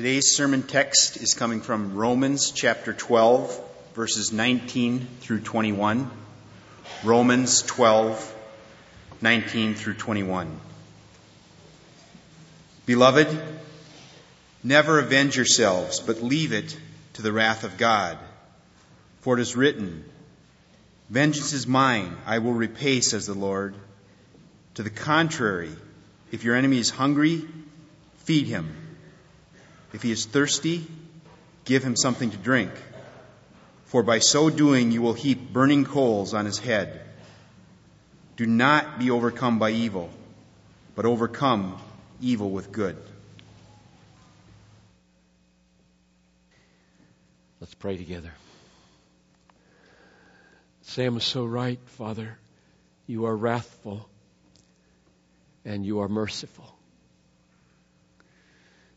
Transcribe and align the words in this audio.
Today's 0.00 0.34
sermon 0.34 0.62
text 0.62 1.18
is 1.18 1.34
coming 1.34 1.60
from 1.60 1.94
Romans 1.94 2.52
chapter 2.52 2.94
12, 2.94 3.92
verses 3.92 4.32
19 4.32 5.06
through 5.20 5.40
21. 5.40 6.10
Romans 7.04 7.60
12, 7.60 8.34
19 9.20 9.74
through 9.74 9.92
21. 9.92 10.58
Beloved, 12.86 13.28
never 14.64 15.00
avenge 15.00 15.36
yourselves, 15.36 16.00
but 16.00 16.22
leave 16.22 16.54
it 16.54 16.74
to 17.12 17.20
the 17.20 17.30
wrath 17.30 17.64
of 17.64 17.76
God. 17.76 18.16
For 19.20 19.38
it 19.38 19.42
is 19.42 19.54
written, 19.54 20.06
Vengeance 21.10 21.52
is 21.52 21.66
mine, 21.66 22.16
I 22.24 22.38
will 22.38 22.54
repay, 22.54 23.02
says 23.02 23.26
the 23.26 23.34
Lord. 23.34 23.74
To 24.76 24.82
the 24.82 24.88
contrary, 24.88 25.76
if 26.32 26.42
your 26.42 26.56
enemy 26.56 26.78
is 26.78 26.88
hungry, 26.88 27.42
feed 28.24 28.46
him. 28.46 28.79
If 29.92 30.02
he 30.02 30.12
is 30.12 30.24
thirsty, 30.24 30.86
give 31.64 31.82
him 31.82 31.96
something 31.96 32.30
to 32.30 32.36
drink. 32.36 32.70
For 33.86 34.02
by 34.02 34.20
so 34.20 34.50
doing 34.50 34.92
you 34.92 35.02
will 35.02 35.14
heap 35.14 35.52
burning 35.52 35.84
coals 35.84 36.32
on 36.32 36.44
his 36.44 36.58
head. 36.58 37.00
Do 38.36 38.46
not 38.46 38.98
be 38.98 39.10
overcome 39.10 39.58
by 39.58 39.70
evil, 39.70 40.10
but 40.94 41.04
overcome 41.04 41.80
evil 42.20 42.50
with 42.50 42.72
good. 42.72 42.96
Let's 47.60 47.74
pray 47.74 47.96
together. 47.96 48.32
Sam 50.82 51.16
is 51.16 51.24
so 51.24 51.44
right, 51.44 51.78
Father. 51.86 52.38
You 53.06 53.26
are 53.26 53.36
wrathful 53.36 54.08
and 55.64 55.84
you 55.84 56.00
are 56.00 56.08
merciful. 56.08 56.79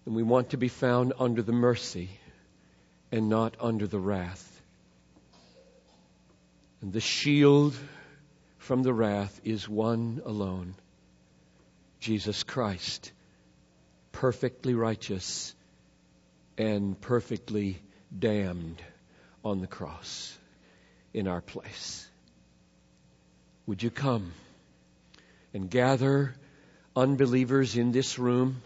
And 0.06 0.16
we 0.16 0.24
want 0.24 0.50
to 0.50 0.58
be 0.58 0.68
found 0.68 1.14
under 1.20 1.42
the 1.42 1.54
mercy 1.54 2.10
and 3.12 3.30
not 3.30 3.56
under 3.60 3.88
the 3.88 4.00
wrath. 4.00 4.62
And 6.82 6.92
the 6.92 7.00
shield 7.00 7.76
from 8.58 8.84
the 8.84 8.94
wrath 8.94 9.40
is 9.44 9.70
one 9.70 10.22
alone 10.26 10.76
Jesus 12.00 12.44
Christ, 12.44 13.14
perfectly 14.12 14.74
righteous 14.74 15.56
and 16.58 17.00
perfectly 17.00 17.82
damned 18.18 18.82
on 19.46 19.62
the 19.62 19.68
cross 19.68 20.38
in 21.14 21.30
our 21.30 21.40
place. 21.40 22.06
Would 23.68 23.82
you 23.82 23.90
come 23.90 24.34
and 25.54 25.70
gather 25.70 26.36
unbelievers 26.96 27.78
in 27.78 27.94
this 27.94 28.20
room 28.20 28.62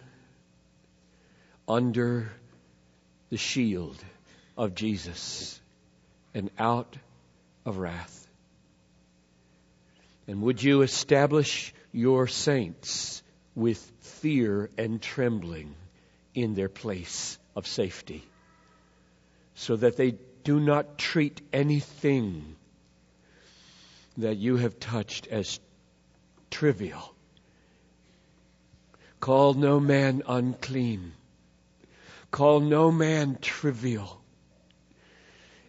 under 1.67 2.31
the 3.29 3.37
shield 3.37 3.97
of 4.57 4.75
Jesus 4.75 5.59
and 6.33 6.49
out 6.57 6.97
of 7.65 7.77
wrath? 7.77 8.27
And 10.27 10.41
would 10.41 10.61
you 10.61 10.81
establish 10.81 11.73
your 11.91 12.27
saints 12.27 13.23
with 13.55 13.79
fear 14.01 14.69
and 14.77 15.01
trembling 15.01 15.73
in 16.33 16.53
their 16.53 16.69
place 16.69 17.39
of 17.55 17.65
safety 17.65 18.23
so 19.55 19.75
that 19.75 19.97
they 19.97 20.15
do 20.43 20.59
not 20.59 20.97
treat 20.97 21.41
anything 21.51 22.55
that 24.17 24.37
you 24.37 24.57
have 24.57 24.79
touched 24.79 25.27
as 25.27 25.59
trivial. 26.49 27.13
Call 29.19 29.55
no 29.55 29.79
man 29.79 30.23
unclean. 30.27 31.13
Call 32.31 32.59
no 32.59 32.91
man 32.91 33.37
trivial. 33.41 34.21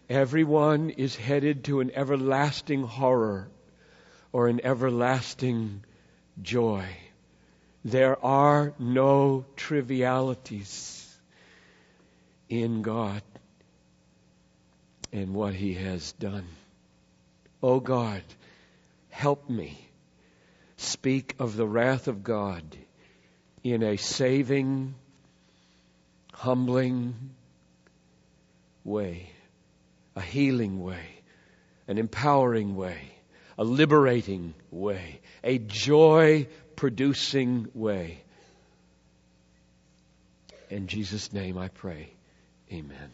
Everyone 0.09 0.89
is 0.89 1.15
headed 1.15 1.65
to 1.65 1.79
an 1.79 1.91
everlasting 1.93 2.83
horror 2.83 3.49
or 4.31 4.47
an 4.47 4.59
everlasting 4.63 5.83
joy. 6.41 6.85
There 7.85 8.23
are 8.23 8.73
no 8.77 9.45
trivialities 9.55 11.17
in 12.49 12.81
God 12.81 13.21
and 15.13 15.33
what 15.33 15.53
He 15.53 15.75
has 15.75 16.11
done. 16.13 16.47
Oh 17.61 17.79
God, 17.79 18.23
help 19.09 19.49
me 19.49 19.77
speak 20.77 21.35
of 21.39 21.55
the 21.55 21.67
wrath 21.67 22.07
of 22.07 22.23
God 22.23 22.63
in 23.63 23.83
a 23.83 23.97
saving, 23.97 24.95
humbling 26.39 27.31
way, 28.85 29.29
a 30.15 30.21
healing 30.21 30.81
way, 30.81 31.03
an 31.85 31.97
empowering 31.97 32.77
way, 32.77 33.11
a 33.57 33.63
liberating 33.65 34.53
way, 34.71 35.19
a 35.43 35.57
joy 35.57 36.47
producing 36.77 37.67
way. 37.73 38.23
In 40.69 40.87
Jesus' 40.87 41.33
name 41.33 41.57
I 41.57 41.67
pray. 41.67 42.09
Amen. 42.71 43.11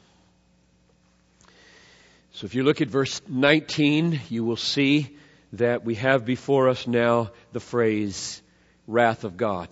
So 2.33 2.45
if 2.45 2.53
you 2.53 2.61
look 2.61 2.81
at 2.81 2.89
verse 2.89 3.23
19, 3.27 4.21
you 4.29 4.43
will 4.43 4.55
see 4.55 5.17
that 5.53 5.83
we 5.83 5.95
have 5.95 6.25
before 6.25 6.69
us 6.69 6.85
now 6.85 7.31
the 7.53 7.59
phrase, 7.59 8.39
wrath 8.85 9.23
of 9.23 9.35
God. 9.35 9.67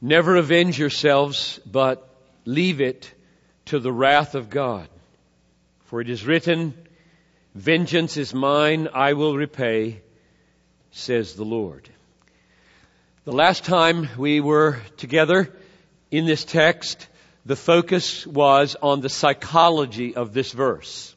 Never 0.00 0.36
avenge 0.36 0.78
yourselves, 0.78 1.58
but 1.64 2.08
leave 2.44 2.80
it 2.80 3.12
to 3.66 3.78
the 3.78 3.92
wrath 3.92 4.34
of 4.34 4.50
God. 4.50 4.88
For 5.86 6.00
it 6.00 6.10
is 6.10 6.26
written, 6.26 6.74
Vengeance 7.54 8.16
is 8.16 8.34
mine, 8.34 8.88
I 8.92 9.14
will 9.14 9.34
repay, 9.34 10.02
says 10.90 11.34
the 11.34 11.44
Lord. 11.44 11.88
The 13.24 13.32
last 13.32 13.64
time 13.64 14.08
we 14.18 14.40
were 14.40 14.80
together 14.98 15.52
in 16.10 16.26
this 16.26 16.44
text, 16.44 17.08
the 17.46 17.56
focus 17.56 18.26
was 18.26 18.76
on 18.82 19.00
the 19.00 19.08
psychology 19.08 20.14
of 20.14 20.34
this 20.34 20.52
verse. 20.52 21.14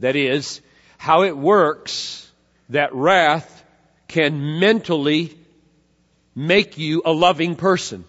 That 0.00 0.16
is, 0.16 0.60
how 0.98 1.22
it 1.22 1.36
works 1.36 2.30
that 2.68 2.94
wrath 2.94 3.64
can 4.08 4.60
mentally 4.60 5.38
make 6.34 6.78
you 6.78 7.02
a 7.04 7.12
loving 7.12 7.56
person. 7.56 8.04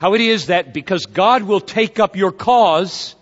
How 0.00 0.14
it 0.14 0.20
is 0.20 0.46
that 0.46 0.74
because 0.74 1.06
God 1.06 1.44
will 1.44 1.60
take 1.60 1.98
up 1.98 2.16
your 2.16 2.32
cause 2.32 3.14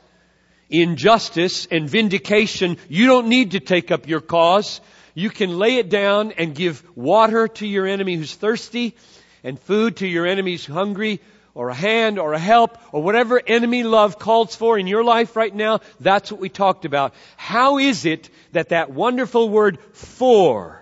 in 0.68 0.96
justice 0.96 1.66
and 1.70 1.88
vindication, 1.88 2.78
you 2.88 3.06
don't 3.06 3.28
need 3.28 3.52
to 3.52 3.60
take 3.60 3.90
up 3.90 4.08
your 4.08 4.20
cause. 4.20 4.80
You 5.14 5.30
can 5.30 5.58
lay 5.58 5.76
it 5.76 5.90
down 5.90 6.32
and 6.32 6.54
give 6.54 6.82
water 6.96 7.46
to 7.48 7.66
your 7.66 7.86
enemy 7.86 8.16
who's 8.16 8.34
thirsty 8.34 8.96
and 9.44 9.60
food 9.60 9.98
to 9.98 10.06
your 10.06 10.26
enemy 10.26 10.52
who's 10.52 10.66
hungry 10.66 11.20
or 11.54 11.68
a 11.68 11.74
hand 11.74 12.18
or 12.18 12.32
a 12.32 12.38
help 12.38 12.78
or 12.92 13.02
whatever 13.02 13.40
enemy 13.46 13.82
love 13.82 14.18
calls 14.18 14.56
for 14.56 14.78
in 14.78 14.86
your 14.86 15.04
life 15.04 15.36
right 15.36 15.54
now, 15.54 15.80
that's 16.00 16.32
what 16.32 16.40
we 16.40 16.48
talked 16.48 16.86
about. 16.86 17.14
How 17.36 17.78
is 17.78 18.06
it 18.06 18.30
that 18.52 18.70
that 18.70 18.90
wonderful 18.90 19.50
word 19.50 19.78
for 19.92 20.81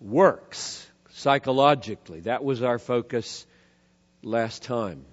works 0.00 0.86
psychologically? 1.10 2.20
That 2.20 2.44
was 2.44 2.62
our 2.62 2.78
focus 2.78 3.46
last 4.22 4.62
time. 4.62 5.04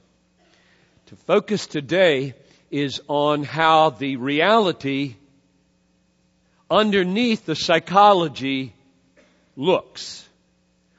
To 1.07 1.15
focus 1.15 1.67
today 1.67 2.33
is 2.71 3.01
on 3.07 3.43
how 3.43 3.91
the 3.91 4.15
reality 4.15 5.15
underneath 6.69 7.45
the 7.45 7.55
psychology 7.55 8.73
looks. 9.55 10.27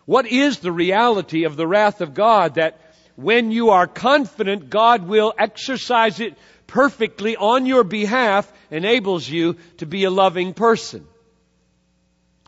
What 0.05 0.27
is 0.27 0.59
the 0.59 0.72
reality 0.72 1.45
of 1.45 1.56
the 1.56 1.66
wrath 1.66 2.01
of 2.01 2.15
God 2.15 2.54
that 2.54 2.78
when 3.16 3.51
you 3.51 3.71
are 3.71 3.86
confident 3.86 4.71
God 4.71 5.07
will 5.07 5.34
exercise 5.39 6.21
it 6.21 6.36
perfectly 6.66 7.36
on 7.36 7.66
your 7.66 7.84
behalf 7.84 8.51
enables 8.71 9.28
you 9.28 9.57
to 9.78 9.86
be 9.86 10.04
a 10.04 10.10
loving 10.10 10.54
person? 10.54 11.07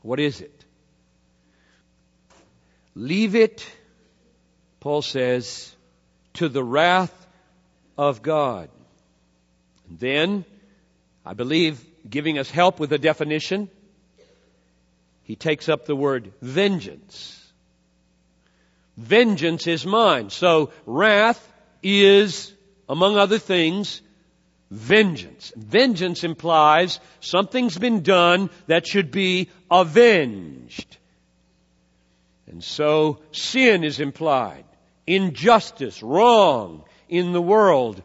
What 0.03 0.21
is 0.21 0.41
it? 0.41 0.56
Leave 2.99 3.35
it, 3.35 3.71
Paul 4.81 5.03
says, 5.03 5.71
to 6.33 6.49
the 6.49 6.65
wrath 6.65 7.15
of 7.99 8.23
God. 8.23 8.71
And 9.91 9.99
then, 9.99 10.45
I 11.25 11.35
believe, 11.35 11.85
giving 12.09 12.39
us 12.39 12.51
help 12.51 12.81
with 12.81 12.89
the 12.89 12.99
definition, 12.99 13.69
he 15.25 15.37
takes 15.37 15.69
up 15.69 15.85
the 15.85 15.95
word 15.95 16.33
vengeance. 16.41 17.53
Vengeance 18.97 19.67
is 19.67 19.85
mine. 19.85 20.31
So 20.31 20.71
wrath 20.87 21.47
is, 21.83 22.51
among 22.89 23.19
other 23.19 23.39
things, 23.39 24.01
vengeance. 24.71 25.53
Vengeance 25.55 26.25
implies 26.25 26.99
something's 27.21 27.77
been 27.77 28.03
done 28.03 28.49
that 28.69 28.87
should 28.87 29.11
be 29.11 29.51
avenged. 29.71 30.96
And 32.49 32.63
so 32.63 33.21
sin 33.33 33.85
is 33.85 34.01
implied. 34.01 34.65
injustice, 35.07 36.03
wrong 36.03 36.83
in 37.09 37.33
the 37.33 37.43
world 37.43 38.03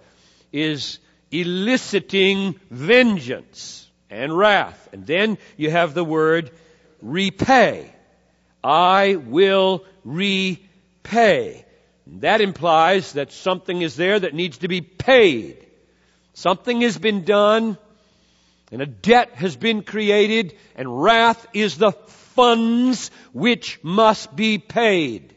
is 0.52 1.00
eliciting 1.32 2.60
vengeance 2.70 3.90
and 4.10 4.38
wrath. 4.38 4.90
And 4.94 5.06
then 5.06 5.38
you 5.58 5.72
have 5.72 5.94
the 5.94 6.04
word 6.04 6.52
repay. 7.02 7.92
I 8.64 9.16
will 9.16 9.86
repay. 10.04 11.66
That 12.08 12.42
implies 12.42 13.14
that 13.14 13.32
something 13.32 13.82
is 13.82 13.96
there 13.96 14.20
that 14.20 14.36
needs 14.36 14.60
to 14.60 14.68
be 14.68 14.82
paid. 14.82 15.66
Something 16.34 16.82
has 16.82 16.98
been 16.98 17.24
done, 17.24 17.78
and 18.72 18.82
a 18.82 18.86
debt 18.86 19.32
has 19.36 19.56
been 19.56 19.84
created, 19.84 20.56
and 20.76 21.02
wrath 21.02 21.46
is 21.54 21.78
the 21.78 21.92
funds 22.36 23.12
which 23.34 23.80
must 23.84 24.36
be 24.36 24.58
paid. 24.58 25.36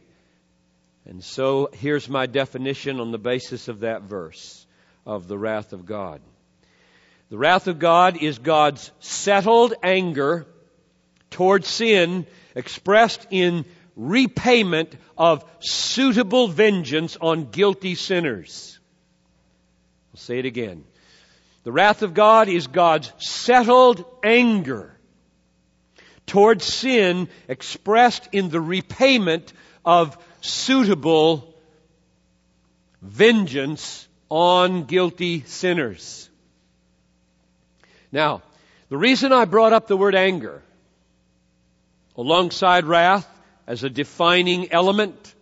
And 1.06 1.23
so 1.23 1.70
here's 1.73 2.08
my 2.08 2.26
definition 2.26 3.00
on 3.00 3.12
the 3.12 3.19
basis 3.19 3.69
of 3.69 3.81
that 3.81 4.02
verse 4.02 4.67
of 5.06 5.29
the 5.29 5.38
wrath 5.38 5.73
of 5.73 5.85
God. 5.85 6.20
The 7.31 7.38
wrath 7.38 7.69
of 7.69 7.79
God 7.79 8.23
is 8.23 8.38
God's 8.38 8.91
settled 9.00 9.75
anger 9.82 10.46
towards 11.31 11.69
sin 11.69 12.26
expressed 12.55 13.26
in 13.31 13.64
repayment 13.96 14.96
of 15.17 15.44
suitable 15.61 16.49
vengeance 16.49 17.17
on 17.20 17.50
guilty 17.50 17.94
sinners. 17.94 18.79
I'll 20.12 20.20
say 20.20 20.38
it 20.38 20.46
again. 20.46 20.85
The 21.64 21.73
wrath 21.73 22.02
of 22.02 22.14
God 22.14 22.49
is 22.49 22.67
God's 22.67 23.12
settled 23.19 24.05
anger 24.23 24.94
towards 26.26 26.65
sin 26.65 27.29
expressed 27.49 28.29
in 28.32 28.49
the 28.49 28.61
repayment 28.61 29.53
of 29.85 30.17
suitable 30.41 31.55
vengeance 33.03 34.09
on 34.29 34.85
guilty 34.85 35.43
sinners. 35.47 36.29
Now, 38.11 38.43
the 38.88 38.97
reason 38.97 39.32
I 39.32 39.44
brought 39.44 39.73
up 39.73 39.87
the 39.87 39.97
word 39.97 40.15
anger 40.15 40.62
alongside 42.17 42.85
wrath 42.85 43.29
as 43.67 43.82
a 43.82 43.91
defining 43.91 44.73
element 44.73 45.35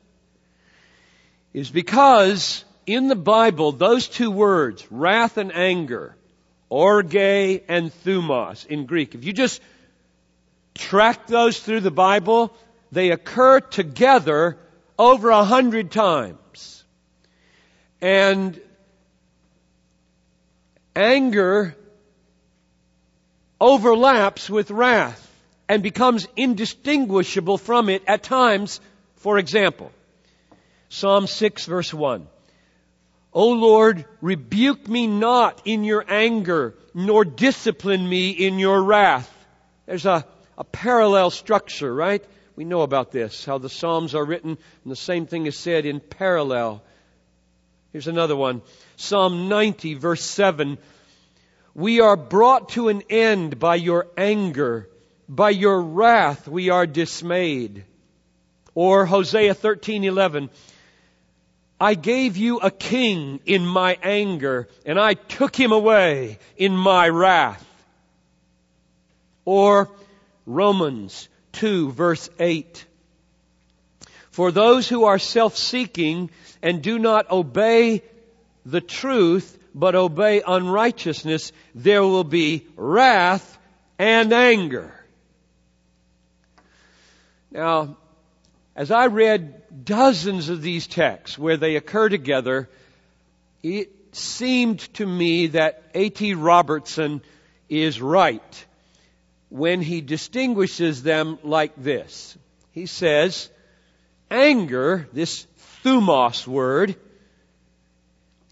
is 1.53 1.71
because 1.71 2.65
in 2.87 3.09
the 3.09 3.17
Bible, 3.17 3.73
those 3.73 4.09
two 4.09 4.31
words, 4.31 4.87
wrath 4.91 5.37
and 5.37 5.55
anger, 5.55 6.17
orge 6.69 7.15
and 7.15 7.93
thumos 8.05 8.67
in 8.67 8.87
Greek, 8.87 9.15
if 9.15 9.25
you 9.25 9.33
just 9.33 9.61
track 10.75 11.27
those 11.27 11.59
through 11.59 11.81
the 11.81 11.91
Bible, 11.91 12.55
they 12.91 13.11
occur 13.11 13.61
together 13.61 14.59
over 14.99 15.31
a 15.31 15.45
hundred 15.45 15.91
times. 15.91 16.85
And 18.01 18.61
anger 20.95 21.77
overlaps 23.61 24.51
with 24.51 24.71
wrath 24.71 25.29
and 25.69 25.83
becomes 25.83 26.27
indistinguishable 26.37 27.59
from 27.59 27.89
it 27.89 28.03
at 28.07 28.23
times. 28.23 28.81
For 29.17 29.39
example, 29.39 29.93
Psalm 30.89 31.27
6 31.27 31.67
verse 31.67 31.95
1. 31.95 32.27
O 33.33 33.49
Lord, 33.51 34.05
rebuke 34.21 34.87
me 34.89 35.07
not 35.07 35.63
in 35.65 35.85
your 35.85 36.05
anger, 36.07 36.75
nor 36.93 37.25
discipline 37.25 38.07
me 38.07 38.31
in 38.31 38.59
your 38.59 38.83
wrath. 38.83 39.33
There's 39.87 40.05
a, 40.05 40.27
a 40.63 40.65
parallel 40.65 41.31
structure, 41.31 41.93
right? 41.93 42.25
We 42.55 42.65
know 42.65 42.83
about 42.83 43.11
this, 43.11 43.45
how 43.45 43.59
the 43.59 43.69
Psalms 43.69 44.15
are 44.15 44.25
written, 44.25 44.51
and 44.51 44.93
the 44.93 44.95
same 44.95 45.27
thing 45.27 45.47
is 45.47 45.57
said 45.57 45.87
in 45.87 45.99
parallel. 45.99 46.85
Here's 47.91 48.07
another 48.07 48.37
one. 48.37 48.63
Psalm 48.95 49.49
90 49.49 49.95
verse 49.95 50.23
7. 50.23 50.79
We 51.75 51.99
are 51.99 52.15
brought 52.17 52.69
to 52.71 52.91
an 52.91 53.03
end 53.11 53.59
by 53.59 53.75
your 53.75 54.07
anger. 54.17 54.89
By 55.29 55.51
your 55.51 55.83
wrath 55.83 56.47
we 56.47 56.71
are 56.71 56.87
dismayed. 56.87 57.85
Or 58.73 59.05
Hosea 59.05 59.57
13:11 59.57 60.49
I 61.81 61.95
gave 61.95 62.37
you 62.37 62.61
a 62.61 62.71
king 62.71 63.41
in 63.47 63.67
my 63.67 63.99
anger 64.01 64.69
and 64.87 64.97
I 65.01 65.15
took 65.15 65.57
him 65.57 65.73
away 65.73 66.39
in 66.57 66.77
my 66.77 67.09
wrath. 67.09 67.67
Or 69.45 69.91
Romans 70.47 71.29
2 71.53 71.93
verse 71.93 72.29
8 72.39 72.85
For 74.31 74.51
those 74.51 74.89
who 74.89 75.05
are 75.05 75.19
self-seeking 75.19 76.31
and 76.63 76.83
do 76.83 76.99
not 76.99 77.31
obey 77.31 78.03
the 78.65 78.81
truth 78.81 79.59
but 79.75 79.95
obey 79.95 80.43
unrighteousness 80.47 81.53
there 81.75 82.03
will 82.03 82.25
be 82.25 82.67
wrath 82.77 83.59
and 83.99 84.33
anger. 84.33 84.93
Now, 87.51 87.97
as 88.75 88.91
I 88.91 89.07
read 89.07 89.85
dozens 89.85 90.49
of 90.49 90.63
these 90.63 90.87
texts 90.87 91.39
where 91.39 91.57
they 91.57 91.77
occur 91.77 92.09
together, 92.09 92.69
it 93.63 93.91
seemed 94.13 94.81
to 94.95 95.07
me 95.07 95.49
that 95.49 95.83
A.T. 95.95 96.35
Robertson 96.35 97.23
is 97.69 98.01
right 98.01 98.67
when 99.53 99.83
he 99.83 100.01
distinguishes 100.01 101.03
them 101.03 101.39
like 101.43 101.73
this. 101.77 102.39
He 102.71 102.87
says, 102.87 103.51
anger, 104.31 105.07
this 105.13 105.47
thumos 105.85 106.47
word, 106.47 106.97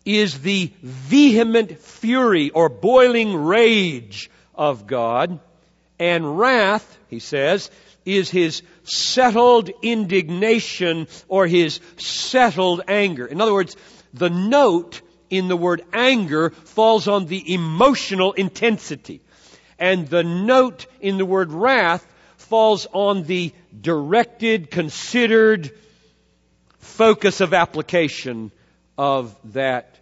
is 0.04 0.40
the 0.40 0.70
vehement 0.82 1.78
fury 1.80 2.50
or 2.50 2.68
boiling 2.68 3.34
rage 3.34 4.30
of 4.54 4.86
God, 4.86 5.40
and 5.98 6.38
wrath, 6.38 6.98
he 7.08 7.18
says, 7.18 7.70
is 8.04 8.28
his 8.28 8.62
settled 8.84 9.70
indignation 9.80 11.08
or 11.28 11.46
his 11.46 11.80
settled 11.96 12.82
anger. 12.86 13.24
In 13.24 13.40
other 13.40 13.54
words, 13.54 13.74
the 14.12 14.28
note 14.28 15.00
in 15.30 15.48
the 15.48 15.56
word 15.56 15.82
anger 15.94 16.50
falls 16.50 17.08
on 17.08 17.24
the 17.24 17.54
emotional 17.54 18.32
intensity. 18.34 19.22
And 19.80 20.06
the 20.06 20.22
note 20.22 20.86
in 21.00 21.16
the 21.16 21.24
word 21.24 21.50
wrath 21.52 22.06
falls 22.36 22.86
on 22.92 23.24
the 23.24 23.52
directed, 23.80 24.70
considered 24.70 25.70
focus 26.78 27.40
of 27.40 27.54
application 27.54 28.52
of 28.98 29.34
that 29.52 29.98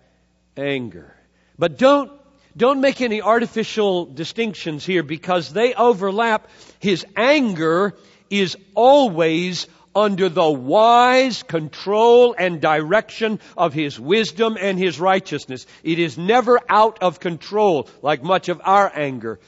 anger. 0.57 1.15
But 1.57 1.79
don't 1.79 2.11
don't 2.57 2.81
make 2.81 3.01
any 3.01 3.23
artificial 3.23 4.07
distinctions 4.07 4.85
here 4.85 5.05
because 5.05 5.53
they 5.53 5.75
overlap. 5.75 6.49
His 6.81 7.07
anger 7.17 7.95
is 8.31 8.57
always 8.75 9.69
under 9.95 10.29
the 10.29 10.51
wise 10.51 11.45
control 11.45 12.35
and 12.37 12.61
direction 12.61 13.39
of 13.57 13.75
His 13.75 14.01
wisdom 14.01 14.57
and 14.61 14.77
His 14.77 14.99
righteousness. 14.99 15.67
It 15.85 16.01
is 16.01 16.19
never 16.19 16.59
out 16.69 16.99
of 17.01 17.21
control 17.21 17.89
like 18.03 18.25
much 18.25 18.49
of 18.49 18.61
our 18.65 18.91
anger 18.93 19.39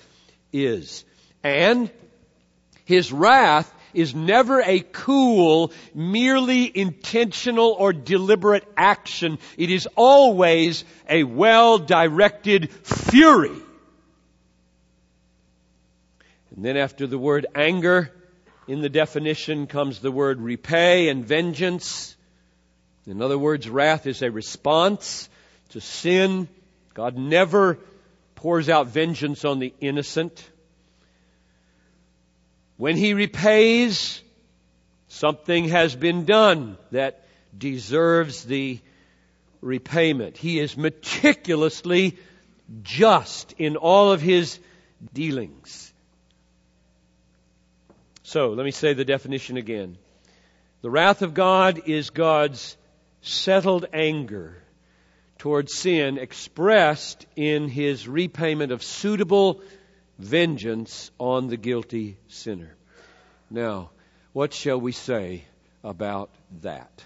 is. 0.52 1.04
And 1.42 1.90
His 2.84 3.12
wrath 3.12 3.72
is 3.92 4.14
never 4.14 4.60
a 4.60 4.80
cool, 4.80 5.72
merely 5.94 6.70
intentional 6.76 7.74
or 7.78 7.92
deliberate 7.92 8.64
action. 8.76 9.38
It 9.56 9.70
is 9.70 9.88
always 9.96 10.84
a 11.08 11.24
well-directed 11.24 12.70
fury. 12.70 13.56
And 16.54 16.64
then 16.64 16.76
after 16.76 17.06
the 17.06 17.18
word 17.18 17.46
anger, 17.54 18.12
in 18.68 18.80
the 18.80 18.88
definition 18.88 19.66
comes 19.66 19.98
the 20.00 20.12
word 20.12 20.40
repay 20.40 21.08
and 21.08 21.24
vengeance. 21.24 22.16
In 23.06 23.22
other 23.22 23.38
words, 23.38 23.68
wrath 23.68 24.06
is 24.06 24.22
a 24.22 24.30
response 24.30 25.28
to 25.70 25.80
sin. 25.80 26.48
God 26.94 27.16
never 27.16 27.78
pours 28.40 28.70
out 28.70 28.86
vengeance 28.86 29.44
on 29.44 29.58
the 29.58 29.74
innocent. 29.80 30.50
When 32.78 32.96
he 32.96 33.12
repays, 33.12 34.22
something 35.08 35.68
has 35.68 35.94
been 35.94 36.24
done 36.24 36.78
that 36.90 37.26
deserves 37.56 38.44
the 38.44 38.80
repayment. 39.60 40.38
He 40.38 40.58
is 40.58 40.74
meticulously 40.74 42.16
just 42.82 43.52
in 43.58 43.76
all 43.76 44.10
of 44.10 44.22
his 44.22 44.58
dealings. 45.12 45.92
So, 48.22 48.52
let 48.52 48.64
me 48.64 48.70
say 48.70 48.94
the 48.94 49.04
definition 49.04 49.58
again. 49.58 49.98
The 50.80 50.88
wrath 50.88 51.20
of 51.20 51.34
God 51.34 51.82
is 51.84 52.08
God's 52.08 52.78
settled 53.20 53.84
anger 53.92 54.59
towards 55.40 55.74
sin 55.74 56.18
expressed 56.18 57.26
in 57.34 57.66
his 57.66 58.06
repayment 58.06 58.72
of 58.72 58.82
suitable 58.82 59.62
vengeance 60.18 61.10
on 61.18 61.48
the 61.48 61.56
guilty 61.56 62.18
sinner. 62.28 62.74
Now, 63.50 63.88
what 64.34 64.52
shall 64.52 64.78
we 64.78 64.92
say 64.92 65.44
about 65.82 66.28
that? 66.60 67.04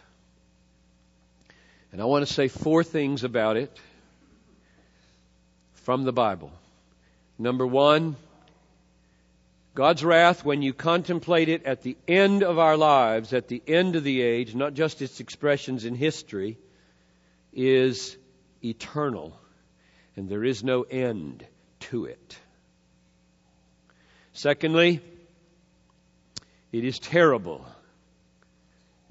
And 1.92 2.02
I 2.02 2.06
want 2.06 2.26
to 2.26 2.32
say 2.32 2.48
four 2.48 2.82
things 2.82 3.22
about 3.22 3.56
it 3.56 3.70
from 5.84 6.02
the 6.02 6.12
Bible. 6.12 6.50
Number 7.38 7.64
one, 7.64 8.16
God's 9.76 10.04
wrath, 10.04 10.44
when 10.44 10.60
you 10.60 10.72
contemplate 10.72 11.48
it 11.48 11.66
at 11.66 11.82
the 11.82 11.96
end 12.08 12.42
of 12.42 12.58
our 12.58 12.76
lives, 12.76 13.32
at 13.32 13.46
the 13.46 13.62
end 13.68 13.94
of 13.94 14.02
the 14.02 14.22
age, 14.22 14.56
not 14.56 14.74
just 14.74 15.02
its 15.02 15.20
expressions 15.20 15.84
in 15.84 15.94
history, 15.94 16.58
is 17.52 18.16
eternal. 18.64 19.38
And 20.16 20.28
there 20.28 20.44
is 20.44 20.62
no 20.62 20.82
end 20.82 21.46
to 21.80 22.06
it. 22.06 22.38
Secondly, 24.32 25.00
it 26.72 26.84
is 26.84 26.98
terrible, 26.98 27.64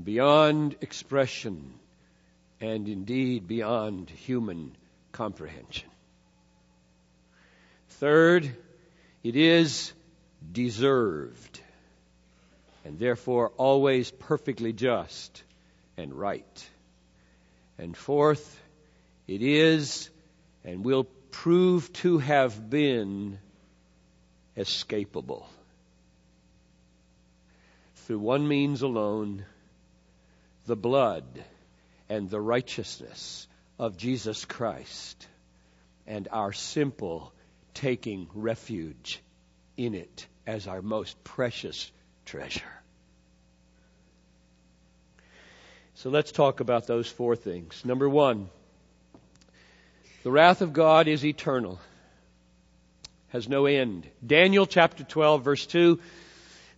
beyond 0.04 0.76
expression, 0.82 1.74
and 2.60 2.90
indeed 2.90 3.48
beyond 3.48 4.10
human 4.10 4.76
comprehension. 5.14 5.90
Third, 7.88 8.54
it 9.24 9.36
is 9.38 9.94
deserved, 10.52 11.62
and 12.84 13.00
therefore 13.00 13.54
always 13.56 14.12
perfectly 14.12 14.74
just 14.74 15.42
and 15.96 16.14
right. 16.14 16.70
And 17.78 17.96
fourth, 17.96 18.62
it 19.34 19.42
is 19.42 20.10
and 20.64 20.86
will 20.86 21.06
prove 21.32 21.92
to 21.94 22.20
have 22.20 22.70
been 22.70 23.40
escapable 24.56 25.46
through 27.96 28.20
one 28.20 28.48
means 28.48 28.82
alone 28.82 29.46
the 30.66 30.76
blood 30.76 31.44
and 32.10 32.30
the 32.30 32.40
righteousness 32.40 33.48
of 33.80 33.98
Jesus 33.98 34.46
Christ 34.46 35.28
and 36.06 36.28
our 36.32 36.54
simple 36.54 37.34
taking 37.74 38.30
refuge 38.36 39.20
in 39.78 39.96
it 39.96 40.28
as 40.46 40.68
our 40.68 40.82
most 40.82 41.24
precious 41.24 41.92
treasure. 42.26 42.62
So 45.96 46.10
let's 46.10 46.32
talk 46.32 46.60
about 46.60 46.86
those 46.86 47.08
four 47.08 47.36
things. 47.36 47.84
Number 47.86 48.10
one, 48.10 48.50
the 50.24 50.32
wrath 50.32 50.62
of 50.62 50.74
God 50.74 51.08
is 51.08 51.26
eternal, 51.26 51.80
has 53.30 53.50
no 53.50 53.66
end. 53.66 54.08
Daniel 54.26 54.66
chapter 54.66 55.04
12, 55.04 55.44
verse 55.44 55.66
2 55.66 56.00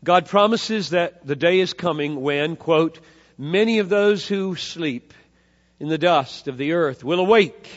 God 0.04 0.28
promises 0.28 0.92
that 0.92 1.26
the 1.26 1.36
day 1.36 1.60
is 1.60 1.74
coming 1.74 2.22
when, 2.22 2.56
quote, 2.56 3.00
many 3.38 3.80
of 3.80 3.90
those 3.90 4.28
who 4.28 4.56
sleep 4.56 5.14
in 5.80 5.88
the 5.88 5.98
dust 5.98 6.48
of 6.48 6.58
the 6.58 6.74
earth 6.74 7.04
will 7.04 7.20
awake, 7.20 7.70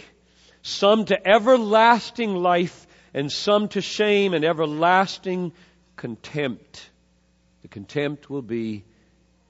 some 0.62 1.04
to 1.06 1.26
everlasting 1.26 2.34
life 2.34 2.86
and 3.14 3.32
some 3.32 3.68
to 3.68 3.80
shame 3.80 4.34
and 4.34 4.44
everlasting 4.44 5.52
contempt. 5.96 6.90
The 7.62 7.68
contempt 7.68 8.28
will 8.28 8.42
be 8.42 8.84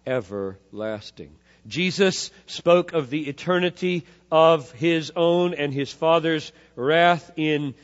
everlasting. 0.07 1.31
Jesus 1.67 2.31
spoke 2.47 2.93
of 2.93 3.11
the 3.11 3.29
eternity 3.29 4.05
of 4.31 4.71
his 4.73 5.13
own 5.17 5.55
and 5.55 5.73
his 5.73 5.93
Father's 5.93 6.53
wrath 6.77 7.31
in 7.37 7.75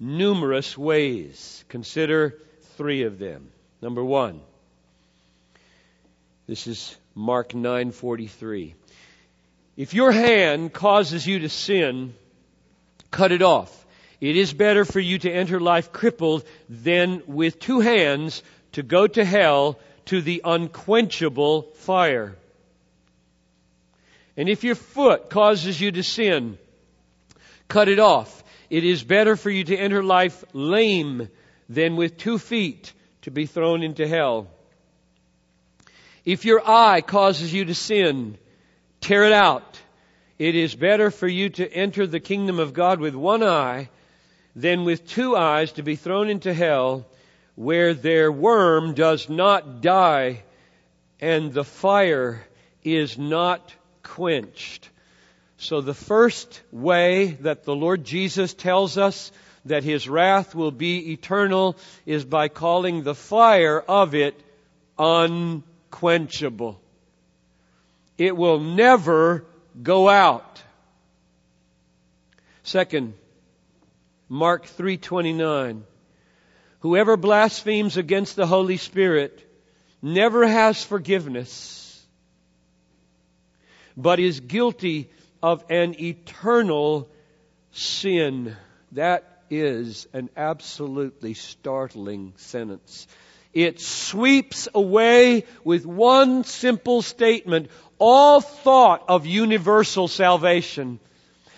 numerous 0.00 0.76
ways. 0.76 1.64
Consider 1.68 2.38
three 2.76 3.02
of 3.02 3.18
them. 3.18 3.50
Number 3.80 4.04
one, 4.04 4.40
this 6.46 6.66
is 6.66 6.96
Mark 7.14 7.52
9:43. 7.52 8.74
If 9.76 9.94
your 9.94 10.12
hand 10.12 10.72
causes 10.72 11.26
you 11.26 11.40
to 11.40 11.48
sin, 11.48 12.14
cut 13.10 13.32
it 13.32 13.42
off. 13.42 13.84
It 14.20 14.36
is 14.36 14.52
better 14.52 14.84
for 14.84 15.00
you 15.00 15.18
to 15.18 15.30
enter 15.30 15.60
life 15.60 15.92
crippled 15.92 16.44
than 16.68 17.22
with 17.26 17.58
two 17.58 17.80
hands 17.80 18.42
to 18.72 18.82
go 18.82 19.06
to 19.06 19.24
hell 19.24 19.78
to 20.06 20.20
the 20.20 20.42
unquenchable 20.44 21.62
fire. 21.74 22.36
And 24.36 24.48
if 24.48 24.64
your 24.64 24.74
foot 24.74 25.30
causes 25.30 25.80
you 25.80 25.92
to 25.92 26.02
sin, 26.02 26.58
cut 27.68 27.88
it 27.88 27.98
off. 27.98 28.42
It 28.70 28.84
is 28.84 29.04
better 29.04 29.36
for 29.36 29.50
you 29.50 29.64
to 29.64 29.76
enter 29.76 30.02
life 30.02 30.44
lame 30.52 31.28
than 31.68 31.96
with 31.96 32.16
two 32.16 32.38
feet 32.38 32.92
to 33.22 33.30
be 33.30 33.46
thrown 33.46 33.82
into 33.82 34.06
hell. 34.06 34.48
If 36.24 36.44
your 36.44 36.66
eye 36.68 37.00
causes 37.00 37.52
you 37.52 37.66
to 37.66 37.74
sin, 37.74 38.38
tear 39.00 39.24
it 39.24 39.32
out. 39.32 39.80
It 40.38 40.56
is 40.56 40.74
better 40.74 41.10
for 41.10 41.28
you 41.28 41.50
to 41.50 41.72
enter 41.72 42.06
the 42.06 42.20
kingdom 42.20 42.58
of 42.58 42.72
God 42.72 42.98
with 42.98 43.14
one 43.14 43.42
eye 43.42 43.88
than 44.56 44.84
with 44.84 45.06
two 45.06 45.36
eyes 45.36 45.72
to 45.72 45.82
be 45.82 45.96
thrown 45.96 46.28
into 46.28 46.52
hell 46.52 47.06
where 47.54 47.94
their 47.94 48.32
worm 48.32 48.94
does 48.94 49.28
not 49.28 49.80
die 49.80 50.42
and 51.20 51.52
the 51.52 51.64
fire 51.64 52.44
is 52.82 53.16
not 53.16 53.74
quenched. 54.04 54.88
So 55.56 55.80
the 55.80 55.94
first 55.94 56.62
way 56.70 57.32
that 57.40 57.64
the 57.64 57.74
Lord 57.74 58.04
Jesus 58.04 58.54
tells 58.54 58.96
us 58.96 59.32
that 59.64 59.82
his 59.82 60.08
wrath 60.08 60.54
will 60.54 60.70
be 60.70 61.12
eternal 61.12 61.76
is 62.06 62.24
by 62.24 62.48
calling 62.48 63.02
the 63.02 63.14
fire 63.14 63.80
of 63.80 64.14
it 64.14 64.38
unquenchable. 64.98 66.80
It 68.18 68.36
will 68.36 68.60
never 68.60 69.44
go 69.82 70.08
out. 70.08 70.62
Second, 72.62 73.14
Mark 74.28 74.66
3:29 74.66 75.82
Whoever 76.80 77.16
blasphemes 77.16 77.96
against 77.96 78.36
the 78.36 78.46
Holy 78.46 78.76
Spirit 78.76 79.40
never 80.02 80.46
has 80.46 80.82
forgiveness 80.82 81.83
but 83.96 84.20
is 84.20 84.40
guilty 84.40 85.10
of 85.42 85.64
an 85.70 86.00
eternal 86.00 87.08
sin. 87.72 88.56
That 88.92 89.42
is 89.50 90.06
an 90.12 90.30
absolutely 90.36 91.34
startling 91.34 92.32
sentence. 92.36 93.06
It 93.52 93.80
sweeps 93.80 94.68
away 94.74 95.44
with 95.62 95.86
one 95.86 96.44
simple 96.44 97.02
statement 97.02 97.70
all 97.98 98.40
thought 98.40 99.04
of 99.08 99.26
universal 99.26 100.08
salvation 100.08 100.98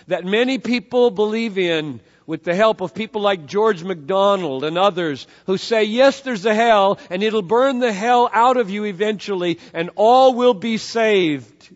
that 0.06 0.24
many 0.24 0.58
people 0.58 1.10
believe 1.10 1.56
in 1.58 2.00
with 2.26 2.44
the 2.44 2.54
help 2.54 2.80
of 2.80 2.94
people 2.94 3.22
like 3.22 3.46
George 3.46 3.82
MacDonald 3.82 4.64
and 4.64 4.76
others 4.76 5.26
who 5.46 5.56
say, 5.56 5.84
yes, 5.84 6.20
there's 6.20 6.44
a 6.44 6.54
hell 6.54 6.98
and 7.08 7.22
it'll 7.22 7.40
burn 7.40 7.78
the 7.78 7.92
hell 7.92 8.28
out 8.32 8.56
of 8.56 8.68
you 8.68 8.84
eventually 8.84 9.58
and 9.72 9.90
all 9.94 10.34
will 10.34 10.54
be 10.54 10.76
saved. 10.76 11.70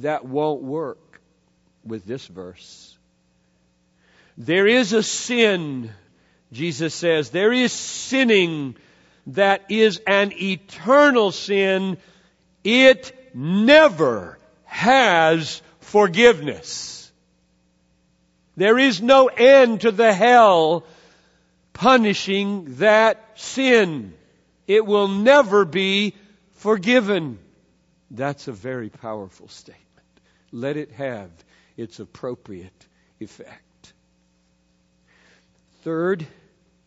That 0.00 0.24
won't 0.24 0.62
work 0.62 1.20
with 1.84 2.04
this 2.04 2.26
verse. 2.26 2.96
There 4.36 4.66
is 4.66 4.92
a 4.92 5.02
sin, 5.02 5.90
Jesus 6.52 6.94
says. 6.94 7.30
There 7.30 7.52
is 7.52 7.72
sinning 7.72 8.76
that 9.28 9.64
is 9.70 10.00
an 10.06 10.32
eternal 10.32 11.32
sin. 11.32 11.96
It 12.62 13.30
never 13.34 14.38
has 14.64 15.62
forgiveness. 15.80 17.10
There 18.56 18.78
is 18.78 19.00
no 19.02 19.26
end 19.28 19.82
to 19.82 19.90
the 19.90 20.12
hell 20.12 20.84
punishing 21.72 22.76
that 22.76 23.22
sin. 23.34 24.14
It 24.66 24.84
will 24.86 25.08
never 25.08 25.64
be 25.64 26.14
forgiven. 26.54 27.38
That's 28.10 28.48
a 28.48 28.52
very 28.52 28.88
powerful 28.88 29.48
statement. 29.48 29.85
Let 30.52 30.76
it 30.76 30.92
have 30.92 31.30
its 31.76 32.00
appropriate 32.00 32.86
effect. 33.20 33.92
Third, 35.82 36.26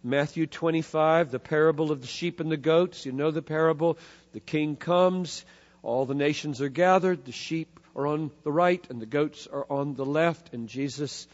Matthew 0.03 0.47
25, 0.47 1.31
the 1.31 1.39
parable 1.39 1.91
of 1.91 2.01
the 2.01 2.07
sheep 2.07 2.39
and 2.39 2.51
the 2.51 2.57
goats. 2.57 3.05
You 3.05 3.11
know 3.11 3.31
the 3.31 3.41
parable. 3.41 3.97
The 4.33 4.39
king 4.39 4.75
comes, 4.75 5.45
all 5.83 6.05
the 6.05 6.13
nations 6.13 6.61
are 6.61 6.69
gathered, 6.69 7.25
the 7.25 7.31
sheep 7.31 7.79
are 7.95 8.07
on 8.07 8.31
the 8.43 8.51
right 8.51 8.85
and 8.89 9.01
the 9.01 9.05
goats 9.05 9.47
are 9.47 9.65
on 9.69 9.95
the 9.95 10.05
left, 10.05 10.53
and 10.53 10.69
Jesus, 10.69 11.27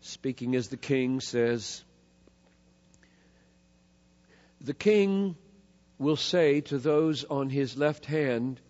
speaking 0.00 0.54
as 0.54 0.68
the 0.68 0.76
king, 0.76 1.20
says, 1.20 1.82
The 4.60 4.74
king 4.74 5.36
will 5.98 6.16
say 6.16 6.60
to 6.62 6.78
those 6.78 7.24
on 7.24 7.48
his 7.48 7.76
left 7.76 8.06
hand, 8.06 8.60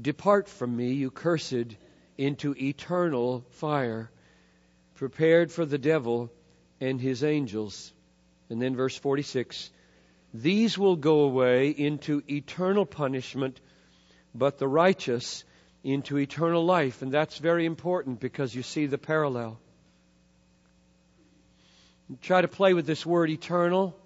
Depart 0.00 0.48
from 0.48 0.76
me, 0.76 0.92
you 0.92 1.10
cursed, 1.10 1.76
into 2.18 2.54
eternal 2.56 3.44
fire, 3.50 4.10
prepared 4.94 5.50
for 5.50 5.64
the 5.64 5.78
devil 5.78 6.30
and 6.80 7.00
his 7.00 7.22
angels. 7.22 7.92
And 8.50 8.60
then 8.60 8.76
verse 8.76 8.96
46 8.96 9.70
These 10.32 10.76
will 10.78 10.96
go 10.96 11.20
away 11.20 11.70
into 11.70 12.22
eternal 12.28 12.86
punishment, 12.86 13.60
but 14.34 14.58
the 14.58 14.68
righteous 14.68 15.44
into 15.82 16.18
eternal 16.18 16.64
life. 16.64 17.02
And 17.02 17.12
that's 17.12 17.38
very 17.38 17.66
important 17.66 18.20
because 18.20 18.54
you 18.54 18.62
see 18.62 18.86
the 18.86 18.98
parallel. 18.98 19.58
Try 22.20 22.42
to 22.42 22.48
play 22.48 22.74
with 22.74 22.86
this 22.86 23.06
word 23.06 23.30
eternal 23.30 23.96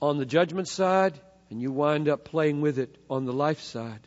on 0.00 0.18
the 0.18 0.26
judgment 0.26 0.68
side, 0.68 1.18
and 1.50 1.60
you 1.60 1.72
wind 1.72 2.08
up 2.08 2.24
playing 2.24 2.60
with 2.60 2.78
it 2.78 2.96
on 3.08 3.24
the 3.24 3.32
life 3.32 3.60
side. 3.60 4.00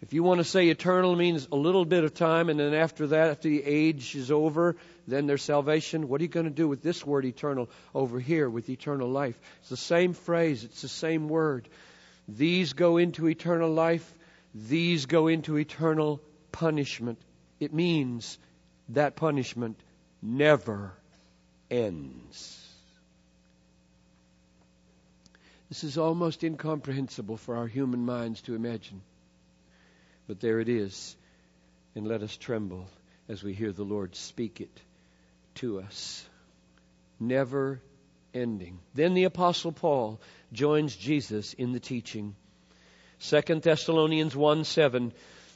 If 0.00 0.12
you 0.12 0.22
want 0.22 0.38
to 0.38 0.44
say 0.44 0.68
eternal 0.68 1.16
means 1.16 1.48
a 1.50 1.56
little 1.56 1.84
bit 1.84 2.04
of 2.04 2.14
time, 2.14 2.50
and 2.50 2.60
then 2.60 2.72
after 2.72 3.08
that, 3.08 3.30
after 3.30 3.48
the 3.48 3.64
age 3.64 4.14
is 4.14 4.30
over, 4.30 4.76
then 5.08 5.26
there's 5.26 5.42
salvation. 5.42 6.08
What 6.08 6.20
are 6.20 6.24
you 6.24 6.28
going 6.28 6.46
to 6.46 6.50
do 6.50 6.68
with 6.68 6.82
this 6.82 7.04
word 7.04 7.24
eternal 7.24 7.68
over 7.94 8.20
here 8.20 8.48
with 8.48 8.70
eternal 8.70 9.08
life? 9.08 9.36
It's 9.60 9.70
the 9.70 9.76
same 9.76 10.12
phrase, 10.12 10.62
it's 10.62 10.82
the 10.82 10.88
same 10.88 11.28
word. 11.28 11.68
These 12.28 12.74
go 12.74 12.98
into 12.98 13.26
eternal 13.28 13.70
life, 13.70 14.14
these 14.54 15.06
go 15.06 15.26
into 15.26 15.56
eternal 15.56 16.20
punishment. 16.52 17.18
It 17.58 17.74
means 17.74 18.38
that 18.90 19.16
punishment 19.16 19.80
never 20.22 20.92
ends. 21.70 22.54
This 25.68 25.82
is 25.84 25.98
almost 25.98 26.44
incomprehensible 26.44 27.36
for 27.36 27.56
our 27.56 27.66
human 27.66 28.06
minds 28.06 28.40
to 28.42 28.54
imagine. 28.54 29.02
But 30.28 30.40
there 30.40 30.60
it 30.60 30.68
is. 30.68 31.16
And 31.96 32.06
let 32.06 32.22
us 32.22 32.36
tremble 32.36 32.86
as 33.28 33.42
we 33.42 33.54
hear 33.54 33.72
the 33.72 33.82
Lord 33.82 34.14
speak 34.14 34.60
it 34.60 34.80
to 35.56 35.80
us. 35.80 36.24
Never 37.18 37.80
ending. 38.32 38.78
Then 38.94 39.14
the 39.14 39.24
Apostle 39.24 39.72
Paul 39.72 40.20
joins 40.52 40.94
Jesus 40.94 41.54
in 41.54 41.72
the 41.72 41.80
teaching. 41.80 42.36
2 43.20 43.40
Thessalonians 43.60 44.36
1 44.36 44.64
7. 44.64 45.12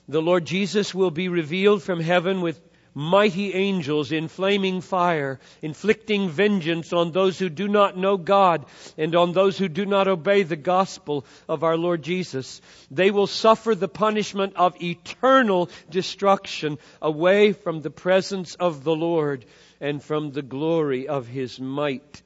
The 0.09 0.23
Lord 0.23 0.45
Jesus 0.47 0.93
will 0.93 1.13
be 1.13 1.29
revealed 1.29 1.83
from 1.83 2.01
heaven 2.01 2.41
with 2.41 2.61
mighty 2.95 3.55
angels 3.55 4.13
in 4.13 4.29
flaming 4.29 4.81
fire, 4.81 5.41
inflicting 5.63 6.29
vengeance 6.29 6.93
on 6.93 7.13
those 7.13 7.39
who 7.39 7.49
do 7.49 7.69
not 7.69 7.97
know 7.97 8.17
God 8.17 8.67
and 8.99 9.15
on 9.15 9.33
those 9.33 9.57
who 9.57 9.69
do 9.69 9.87
not 9.87 10.09
obey 10.09 10.43
the 10.43 10.57
gospel 10.57 11.25
of 11.49 11.65
our 11.65 11.77
Lord 11.77 12.03
Jesus. 12.03 12.61
They 12.91 13.11
will 13.11 13.27
suffer 13.27 13.75
the 13.75 13.89
punishment 13.89 14.55
of 14.57 14.81
eternal 14.83 15.71
destruction 15.91 16.79
away 17.01 17.53
from 17.53 17.81
the 17.81 17.91
presence 17.91 18.55
of 18.55 18.85
the 18.85 18.95
Lord 18.95 19.45
and 19.81 20.03
from 20.03 20.31
the 20.33 20.43
glory 20.43 21.09
of 21.09 21.27
his 21.27 21.59
might. 21.59 22.23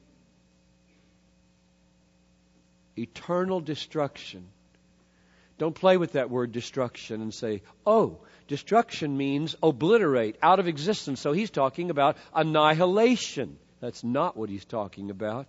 Eternal 2.97 3.61
destruction. 3.61 4.47
Don't 5.57 5.75
play 5.75 5.97
with 5.97 6.13
that 6.13 6.29
word 6.29 6.51
destruction 6.51 7.21
and 7.21 7.33
say, 7.33 7.63
oh, 7.85 8.19
Destruction 8.47 9.17
means 9.17 9.55
obliterate, 9.61 10.37
out 10.41 10.59
of 10.59 10.67
existence. 10.67 11.19
So 11.19 11.33
he's 11.33 11.49
talking 11.49 11.89
about 11.89 12.17
annihilation. 12.33 13.57
That's 13.81 14.03
not 14.03 14.37
what 14.37 14.49
he's 14.49 14.65
talking 14.65 15.11
about. 15.11 15.47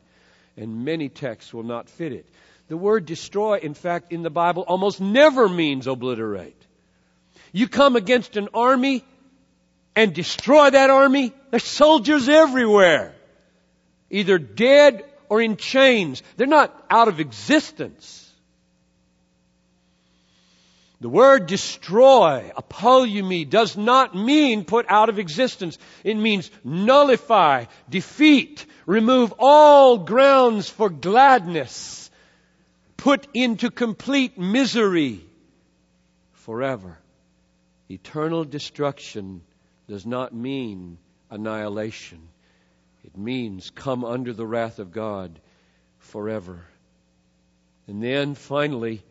And 0.56 0.84
many 0.84 1.08
texts 1.08 1.54
will 1.54 1.62
not 1.62 1.88
fit 1.88 2.12
it. 2.12 2.26
The 2.68 2.76
word 2.76 3.06
destroy, 3.06 3.58
in 3.58 3.74
fact, 3.74 4.12
in 4.12 4.22
the 4.22 4.30
Bible 4.30 4.62
almost 4.62 5.00
never 5.00 5.48
means 5.48 5.86
obliterate. 5.86 6.60
You 7.52 7.68
come 7.68 7.96
against 7.96 8.36
an 8.36 8.48
army 8.52 9.04
and 9.96 10.14
destroy 10.14 10.70
that 10.70 10.90
army, 10.90 11.32
there's 11.50 11.64
soldiers 11.64 12.28
everywhere. 12.28 13.14
Either 14.10 14.38
dead 14.38 15.04
or 15.28 15.40
in 15.40 15.56
chains. 15.56 16.22
They're 16.36 16.46
not 16.46 16.86
out 16.90 17.08
of 17.08 17.20
existence. 17.20 18.27
The 21.00 21.08
word 21.08 21.46
destroy, 21.46 22.50
apollumi, 22.56 23.48
does 23.48 23.76
not 23.76 24.16
mean 24.16 24.64
put 24.64 24.86
out 24.88 25.08
of 25.08 25.18
existence. 25.20 25.78
It 26.02 26.16
means 26.16 26.50
nullify, 26.64 27.66
defeat, 27.88 28.66
remove 28.84 29.32
all 29.38 29.98
grounds 29.98 30.68
for 30.68 30.90
gladness, 30.90 32.10
put 32.96 33.28
into 33.32 33.70
complete 33.70 34.38
misery 34.38 35.24
forever. 36.32 36.98
Eternal 37.88 38.44
destruction 38.44 39.42
does 39.86 40.04
not 40.04 40.34
mean 40.34 40.98
annihilation. 41.30 42.28
It 43.04 43.16
means 43.16 43.70
come 43.70 44.04
under 44.04 44.32
the 44.32 44.46
wrath 44.46 44.80
of 44.80 44.90
God 44.90 45.38
forever. 45.98 46.64
And 47.86 48.02
then 48.02 48.34
finally, 48.34 49.04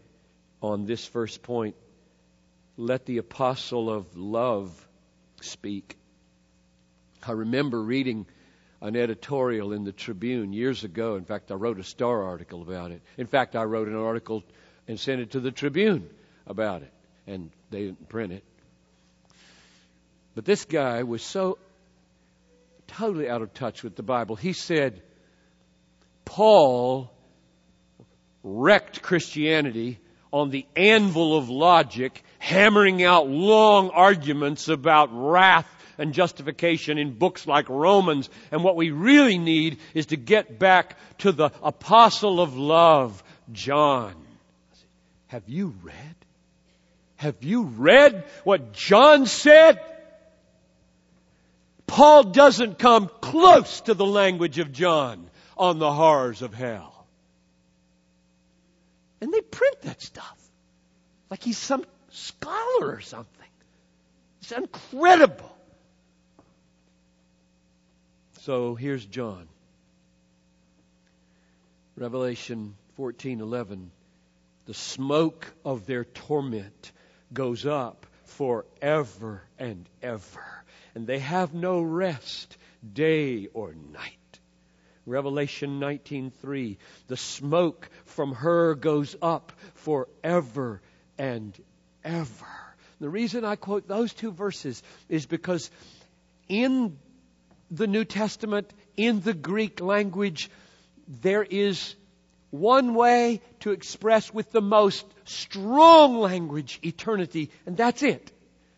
on 0.61 0.85
this 0.85 1.05
first 1.05 1.43
point, 1.43 1.75
let 2.77 3.05
the 3.05 3.17
apostle 3.17 3.89
of 3.89 4.15
love 4.15 4.87
speak. 5.41 5.97
I 7.25 7.31
remember 7.31 7.81
reading 7.81 8.25
an 8.81 8.95
editorial 8.95 9.73
in 9.73 9.83
the 9.83 9.91
Tribune 9.91 10.53
years 10.53 10.83
ago. 10.83 11.15
In 11.15 11.25
fact, 11.25 11.51
I 11.51 11.55
wrote 11.55 11.79
a 11.79 11.83
star 11.83 12.23
article 12.23 12.61
about 12.61 12.91
it. 12.91 13.01
In 13.17 13.25
fact, 13.25 13.55
I 13.55 13.63
wrote 13.63 13.87
an 13.87 13.95
article 13.95 14.43
and 14.87 14.99
sent 14.99 15.21
it 15.21 15.31
to 15.31 15.39
the 15.39 15.51
Tribune 15.51 16.09
about 16.45 16.83
it, 16.83 16.93
and 17.25 17.49
they 17.71 17.85
didn't 17.85 18.07
print 18.07 18.33
it. 18.33 18.43
But 20.35 20.45
this 20.45 20.65
guy 20.65 21.03
was 21.03 21.23
so 21.23 21.57
totally 22.85 23.27
out 23.27 23.41
of 23.41 23.53
touch 23.53 23.83
with 23.83 23.95
the 23.95 24.03
Bible. 24.03 24.35
He 24.35 24.53
said, 24.53 25.01
Paul 26.23 27.11
wrecked 28.43 29.01
Christianity 29.01 29.99
on 30.31 30.49
the 30.49 30.65
anvil 30.75 31.37
of 31.37 31.49
logic, 31.49 32.23
hammering 32.39 33.03
out 33.03 33.27
long 33.27 33.89
arguments 33.89 34.67
about 34.67 35.09
wrath 35.11 35.67
and 35.97 36.13
justification 36.13 36.97
in 36.97 37.17
books 37.17 37.47
like 37.47 37.69
Romans. 37.69 38.29
And 38.51 38.63
what 38.63 38.75
we 38.75 38.91
really 38.91 39.37
need 39.37 39.79
is 39.93 40.07
to 40.07 40.17
get 40.17 40.59
back 40.59 40.97
to 41.19 41.31
the 41.31 41.51
apostle 41.63 42.39
of 42.39 42.55
love, 42.57 43.23
John. 43.51 44.15
Have 45.27 45.43
you 45.47 45.73
read? 45.83 46.15
Have 47.17 47.43
you 47.43 47.63
read 47.63 48.23
what 48.43 48.73
John 48.73 49.25
said? 49.25 49.79
Paul 51.87 52.25
doesn't 52.25 52.77
come 52.77 53.09
close 53.21 53.81
to 53.81 53.93
the 53.93 54.05
language 54.05 54.59
of 54.59 54.71
John 54.71 55.29
on 55.57 55.79
the 55.79 55.91
horrors 55.91 56.41
of 56.41 56.53
hell. 56.53 56.96
And 59.21 59.33
they 59.33 59.41
print 59.41 59.81
that 59.81 60.01
stuff. 60.01 60.37
Like 61.29 61.43
he's 61.43 61.57
some 61.57 61.85
scholar 62.09 62.91
or 62.91 63.01
something. 63.01 63.49
It's 64.41 64.51
incredible. 64.51 65.57
So 68.41 68.75
here's 68.75 69.05
John. 69.05 69.47
Revelation 71.95 72.75
14:11 72.97 73.89
The 74.65 74.73
smoke 74.73 75.53
of 75.65 75.85
their 75.85 76.05
torment 76.05 76.91
goes 77.33 77.65
up 77.65 78.05
forever 78.25 79.41
and 79.57 79.89
ever 80.01 80.57
and 80.97 81.05
they 81.05 81.19
have 81.19 81.53
no 81.53 81.79
rest 81.79 82.57
day 82.91 83.49
or 83.53 83.75
night. 83.93 84.17
Revelation 85.07 85.79
19:3 85.79 86.77
The 87.07 87.17
smoke 87.17 87.89
from 88.05 88.33
her 88.33 88.75
goes 88.75 89.15
up 89.21 89.53
forever 89.73 90.81
and 91.17 91.57
ever. 92.03 92.45
The 92.99 93.09
reason 93.09 93.45
I 93.45 93.55
quote 93.55 93.87
those 93.87 94.13
two 94.13 94.31
verses 94.31 94.83
is 95.07 95.25
because 95.25 95.71
in 96.49 96.97
the 97.71 97.87
New 97.87 98.03
Testament 98.03 98.73
in 98.97 99.21
the 99.21 99.33
Greek 99.33 99.79
language 99.79 100.49
there 101.07 101.43
is 101.43 101.95
one 102.49 102.93
way 102.93 103.41
to 103.61 103.71
express 103.71 104.33
with 104.33 104.51
the 104.51 104.61
most 104.61 105.05
strong 105.23 106.19
language 106.19 106.79
eternity 106.83 107.49
and 107.65 107.77
that's 107.77 108.03
it. 108.03 108.31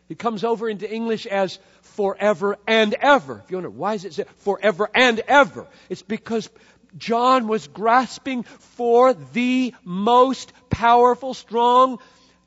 It 0.09 0.17
comes 0.17 0.43
over 0.43 0.67
into 0.67 0.91
English 0.91 1.27
as 1.27 1.59
forever 1.81 2.57
and 2.67 2.95
ever. 2.95 3.41
If 3.45 3.51
you 3.51 3.57
wonder, 3.57 3.69
why 3.69 3.93
is 3.93 4.17
it 4.17 4.27
forever 4.39 4.89
and 4.93 5.19
ever? 5.19 5.67
It's 5.87 6.01
because 6.01 6.49
John 6.97 7.47
was 7.47 7.67
grasping 7.67 8.43
for 8.43 9.13
the 9.13 9.75
most 9.83 10.51
powerful, 10.71 11.35
strong, 11.35 11.99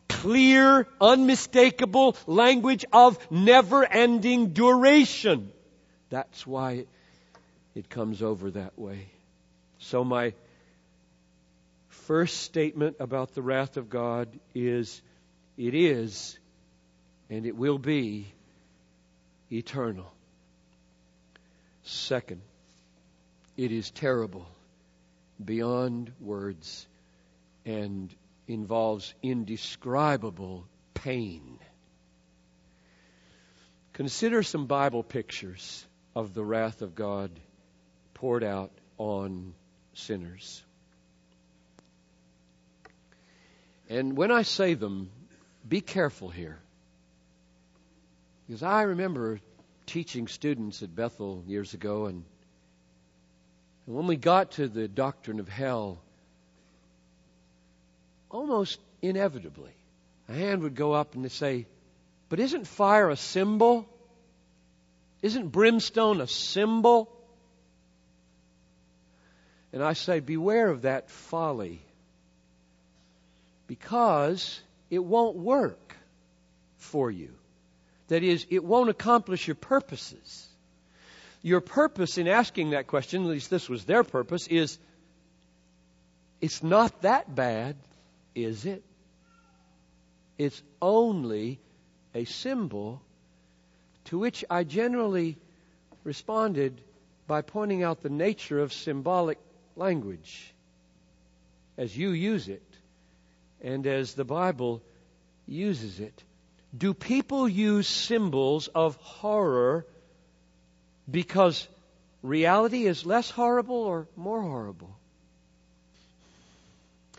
clear, 0.09 0.89
unmistakable 1.01 2.17
language 2.27 2.85
of 2.93 3.19
never 3.31 3.85
ending 3.85 4.49
duration. 4.49 5.53
That's 6.11 6.45
why 6.47 6.87
it 7.77 7.89
comes 7.89 8.23
over 8.23 8.51
that 8.51 8.77
way. 8.77 9.07
So, 9.79 10.05
my 10.05 10.35
first 11.89 12.43
statement 12.43 12.97
about 12.99 13.35
the 13.35 13.43
wrath 13.43 13.77
of 13.77 13.89
God 13.89 14.29
is 14.55 15.01
it 15.57 15.75
is 15.75 16.39
and 17.33 17.47
it 17.47 17.57
will 17.57 17.79
be 17.79 18.31
eternal. 19.51 20.13
Second, 21.83 22.43
it 23.57 23.73
is 23.73 23.91
terrible 23.91 24.47
beyond 25.43 26.13
words 26.21 26.87
and 27.65 28.15
involves 28.47 29.15
indescribable 29.23 30.67
pain. 30.93 31.59
Consider 33.95 34.43
some 34.43 34.67
Bible 34.67 35.03
pictures 35.03 35.87
of 36.15 36.35
the 36.35 36.45
wrath 36.45 36.83
of 36.83 36.95
God 36.95 37.31
poured 38.13 38.45
out 38.45 38.73
on 38.99 39.55
sinners. 39.95 40.63
And 43.89 44.19
when 44.19 44.31
I 44.31 44.43
say 44.43 44.75
them, 44.75 45.11
be 45.67 45.81
careful 45.81 46.29
here. 46.29 46.59
Because 48.47 48.63
I 48.63 48.83
remember 48.83 49.41
teaching 49.87 50.29
students 50.29 50.83
at 50.83 50.95
Bethel 50.95 51.43
years 51.47 51.75
ago, 51.75 52.07
and, 52.07 52.25
and 53.87 53.97
when 53.97 54.07
we 54.07 54.17
got 54.17 54.53
to 54.53 54.69
the 54.69 54.89
doctrine 54.89 55.41
of 55.41 55.49
hell, 55.49 55.99
almost 58.31 58.81
inevitably, 59.01 59.73
a 60.29 60.33
hand 60.33 60.63
would 60.63 60.75
go 60.75 60.93
up 60.93 61.15
and 61.15 61.31
say, 61.31 61.67
But 62.29 62.41
isn't 62.41 62.67
fire 62.67 63.11
a 63.11 63.17
symbol? 63.17 63.89
Isn't 65.21 65.49
brimstone 65.49 66.21
a 66.21 66.27
symbol? 66.27 67.09
And 69.73 69.83
I 69.83 69.93
say, 69.93 70.21
Beware 70.21 70.69
of 70.69 70.83
that 70.83 71.11
folly 71.11 71.81
because 73.67 74.61
it 74.91 74.99
won't 74.99 75.37
work 75.37 75.97
for 76.77 77.11
you. 77.11 77.31
That 78.13 78.23
is, 78.23 78.47
it 78.51 78.63
won't 78.63 78.91
accomplish 78.91 79.49
your 79.49 79.55
purposes. 79.55 80.47
Your 81.41 81.63
purpose 81.63 82.19
in 82.19 82.29
asking 82.29 82.73
that 82.73 82.87
question, 82.87 83.23
at 83.23 83.29
least 83.31 83.49
this 83.49 83.71
was 83.71 83.87
their 83.87 84.05
purpose, 84.05 84.47
is 84.49 84.79
it's 86.39 86.63
not 86.63 87.01
that 87.01 87.35
bad, 87.35 87.77
is 88.35 88.67
it? 88.67 88.85
It's 90.37 90.63
only 90.83 91.59
a 92.15 92.27
symbol 92.27 93.01
to 94.05 94.19
which 94.19 94.45
I 94.51 94.65
generally 94.65 95.39
responded 96.05 96.83
by 97.27 97.41
pointing 97.41 97.83
out 97.83 98.03
the 98.03 98.11
nature 98.11 98.61
of 98.61 98.75
symbolic 98.75 99.39
language 99.75 100.53
as 101.79 101.97
you 101.97 102.11
use 102.11 102.49
it 102.49 102.77
and 103.63 103.87
as 103.87 104.13
the 104.13 104.27
Bible 104.27 104.83
uses 105.47 105.99
it. 105.99 106.23
Do 106.77 106.95
people 106.95 107.49
use 107.49 107.87
symbols 107.87 108.69
of 108.69 108.97
horror 108.97 109.87
because 111.11 111.69
reality 112.23 112.87
is 112.87 113.05
less 113.05 113.31
horrible 113.31 113.77
or 113.77 114.09
more 114.17 114.41
horrible? 114.41 114.97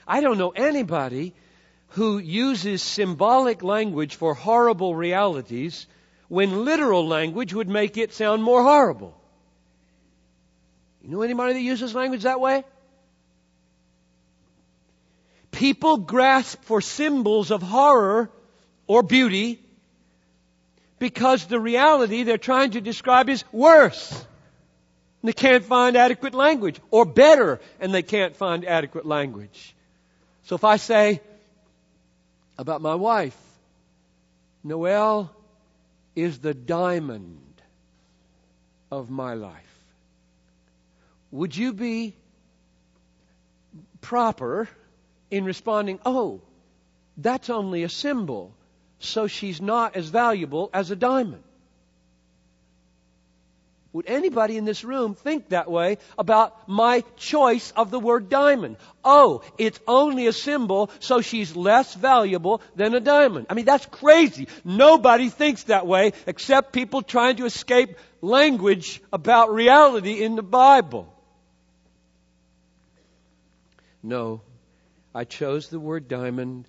I 0.07 0.21
don't 0.21 0.37
know 0.37 0.49
anybody 0.49 1.33
who 1.89 2.17
uses 2.17 2.81
symbolic 2.81 3.61
language 3.61 4.15
for 4.15 4.33
horrible 4.33 4.95
realities 4.95 5.85
when 6.27 6.65
literal 6.65 7.07
language 7.07 7.53
would 7.53 7.69
make 7.69 7.97
it 7.97 8.13
sound 8.13 8.43
more 8.43 8.63
horrible. 8.63 9.15
You 11.03 11.11
know 11.11 11.21
anybody 11.21 11.53
that 11.53 11.61
uses 11.61 11.93
language 11.93 12.23
that 12.23 12.39
way? 12.39 12.63
People 15.51 15.97
grasp 15.97 16.63
for 16.63 16.81
symbols 16.81 17.51
of 17.51 17.61
horror 17.61 18.31
or 18.93 19.01
beauty 19.01 19.59
because 20.99 21.47
the 21.47 21.59
reality 21.59 22.21
they're 22.21 22.37
trying 22.37 22.69
to 22.71 22.79
describe 22.79 23.27
is 23.27 23.43
worse. 23.51 24.11
And 24.11 25.29
they 25.29 25.33
can't 25.33 25.65
find 25.65 25.97
adequate 25.97 26.35
language. 26.35 26.79
Or 26.91 27.03
better, 27.03 27.59
and 27.79 27.91
they 27.91 28.03
can't 28.03 28.35
find 28.35 28.63
adequate 28.63 29.03
language. 29.03 29.75
So 30.43 30.53
if 30.53 30.63
I 30.63 30.77
say 30.77 31.21
about 32.59 32.83
my 32.83 32.93
wife, 32.93 33.35
Noël 34.63 35.31
is 36.15 36.37
the 36.37 36.53
diamond 36.53 37.41
of 38.91 39.09
my 39.09 39.33
life, 39.33 39.75
would 41.31 41.57
you 41.57 41.73
be 41.73 42.13
proper 44.01 44.69
in 45.31 45.45
responding, 45.45 45.97
oh, 46.05 46.41
that's 47.17 47.49
only 47.49 47.81
a 47.81 47.89
symbol, 47.89 48.53
so 49.03 49.27
she's 49.27 49.61
not 49.61 49.95
as 49.95 50.09
valuable 50.09 50.69
as 50.73 50.91
a 50.91 50.95
diamond? 50.95 51.43
Would 53.93 54.07
anybody 54.07 54.57
in 54.57 54.65
this 54.65 54.83
room 54.83 55.13
think 55.13 55.49
that 55.49 55.69
way 55.69 55.99
about 56.17 56.67
my 56.67 57.03
choice 57.15 57.71
of 57.75 57.91
the 57.91 57.99
word 57.99 58.27
diamond? 58.27 58.77
Oh, 59.05 59.43
it's 59.59 59.79
only 59.87 60.25
a 60.25 60.33
symbol, 60.33 60.89
so 60.99 61.21
she's 61.21 61.55
less 61.55 61.93
valuable 61.93 62.63
than 62.75 62.95
a 62.95 62.99
diamond. 62.99 63.47
I 63.51 63.53
mean, 63.53 63.65
that's 63.65 63.85
crazy. 63.85 64.47
Nobody 64.65 65.29
thinks 65.29 65.65
that 65.65 65.85
way 65.85 66.13
except 66.25 66.73
people 66.73 67.03
trying 67.03 67.35
to 67.35 67.45
escape 67.45 67.95
language 68.21 68.99
about 69.13 69.53
reality 69.53 70.23
in 70.23 70.35
the 70.35 70.43
Bible. 70.43 71.07
No, 74.01 74.41
I 75.13 75.23
chose 75.23 75.69
the 75.69 75.79
word 75.79 76.07
diamond. 76.07 76.67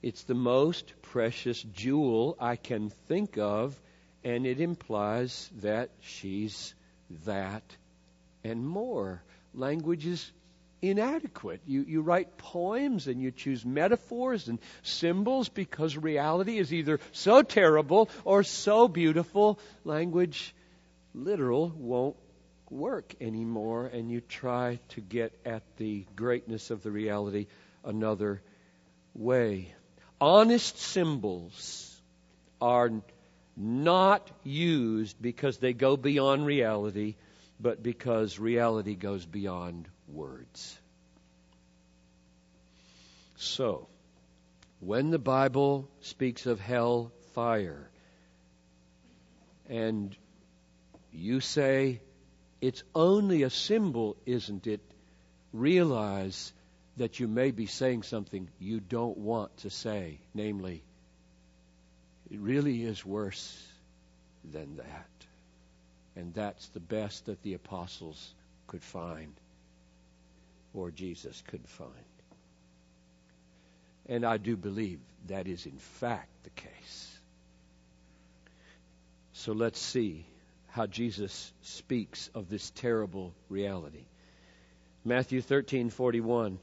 It's 0.00 0.22
the 0.22 0.34
most 0.34 0.92
precious 1.16 1.62
jewel 1.72 2.36
I 2.38 2.56
can 2.56 2.90
think 3.08 3.38
of 3.38 3.74
and 4.22 4.44
it 4.44 4.60
implies 4.60 5.50
that 5.62 5.88
she's 6.02 6.74
that 7.24 7.62
and 8.44 8.68
more. 8.68 9.22
Language 9.54 10.06
is 10.06 10.30
inadequate. 10.82 11.62
You, 11.66 11.86
you 11.88 12.02
write 12.02 12.36
poems 12.36 13.06
and 13.06 13.18
you 13.18 13.30
choose 13.30 13.64
metaphors 13.64 14.46
and 14.48 14.58
symbols 14.82 15.48
because 15.48 15.96
reality 15.96 16.58
is 16.58 16.70
either 16.70 17.00
so 17.12 17.40
terrible 17.40 18.10
or 18.26 18.42
so 18.42 18.86
beautiful. 18.86 19.58
Language, 19.86 20.54
literal, 21.14 21.72
won't 21.74 22.16
work 22.68 23.14
anymore, 23.22 23.86
and 23.86 24.10
you 24.10 24.20
try 24.20 24.80
to 24.90 25.00
get 25.00 25.32
at 25.46 25.62
the 25.78 26.04
greatness 26.14 26.70
of 26.70 26.82
the 26.82 26.90
reality 26.90 27.46
another 27.84 28.42
way. 29.14 29.72
Honest 30.20 30.78
symbols 30.78 32.00
are 32.60 32.90
not 33.56 34.30
used 34.44 35.20
because 35.20 35.58
they 35.58 35.72
go 35.72 35.96
beyond 35.96 36.46
reality, 36.46 37.16
but 37.60 37.82
because 37.82 38.38
reality 38.38 38.94
goes 38.94 39.24
beyond 39.26 39.88
words. 40.08 40.78
So, 43.36 43.88
when 44.80 45.10
the 45.10 45.18
Bible 45.18 45.88
speaks 46.00 46.46
of 46.46 46.60
hell 46.60 47.12
fire, 47.34 47.90
and 49.68 50.16
you 51.12 51.40
say 51.40 52.00
it's 52.60 52.82
only 52.94 53.42
a 53.42 53.50
symbol, 53.50 54.16
isn't 54.24 54.66
it? 54.66 54.80
Realize 55.52 56.52
that 56.96 57.20
you 57.20 57.28
may 57.28 57.50
be 57.50 57.66
saying 57.66 58.02
something 58.02 58.48
you 58.58 58.80
don't 58.80 59.18
want 59.18 59.56
to 59.58 59.70
say, 59.70 60.18
namely, 60.34 60.82
it 62.30 62.38
really 62.40 62.82
is 62.82 63.04
worse 63.04 63.62
than 64.52 64.76
that. 64.76 65.08
And 66.16 66.32
that's 66.32 66.66
the 66.68 66.80
best 66.80 67.26
that 67.26 67.42
the 67.42 67.54
apostles 67.54 68.34
could 68.66 68.82
find, 68.82 69.34
or 70.72 70.90
Jesus 70.90 71.42
could 71.48 71.66
find. 71.68 71.90
And 74.08 74.24
I 74.24 74.38
do 74.38 74.56
believe 74.56 75.00
that 75.28 75.46
is 75.46 75.66
in 75.66 75.78
fact 75.78 76.28
the 76.44 76.50
case. 76.50 77.18
So 79.32 79.52
let's 79.52 79.80
see 79.80 80.24
how 80.68 80.86
Jesus 80.86 81.52
speaks 81.62 82.30
of 82.34 82.48
this 82.48 82.70
terrible 82.70 83.34
reality. 83.48 84.06
Matthew 85.04 85.40
13:41 85.40 86.58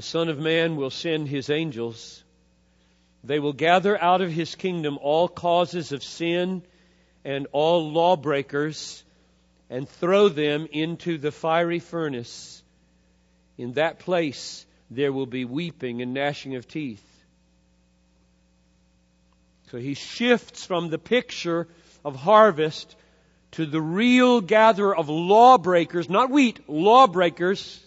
The 0.00 0.06
Son 0.06 0.30
of 0.30 0.38
man 0.38 0.76
will 0.76 0.88
send 0.88 1.28
his 1.28 1.50
angels 1.50 2.24
they 3.22 3.38
will 3.38 3.52
gather 3.52 4.02
out 4.02 4.22
of 4.22 4.32
his 4.32 4.54
kingdom 4.54 4.98
all 5.02 5.28
causes 5.28 5.92
of 5.92 6.02
sin 6.02 6.62
and 7.22 7.46
all 7.52 7.92
lawbreakers 7.92 9.04
and 9.68 9.86
throw 9.86 10.30
them 10.30 10.66
into 10.72 11.18
the 11.18 11.30
fiery 11.30 11.80
furnace. 11.80 12.62
In 13.58 13.74
that 13.74 13.98
place 13.98 14.64
there 14.90 15.12
will 15.12 15.26
be 15.26 15.44
weeping 15.44 16.00
and 16.00 16.14
gnashing 16.14 16.56
of 16.56 16.66
teeth. 16.66 17.04
So 19.70 19.76
he 19.76 19.92
shifts 19.92 20.64
from 20.64 20.88
the 20.88 20.98
picture 20.98 21.68
of 22.06 22.16
harvest 22.16 22.96
to 23.50 23.66
the 23.66 23.82
real 23.82 24.40
gatherer 24.40 24.96
of 24.96 25.10
lawbreakers, 25.10 26.08
not 26.08 26.30
wheat, 26.30 26.58
lawbreakers, 26.70 27.84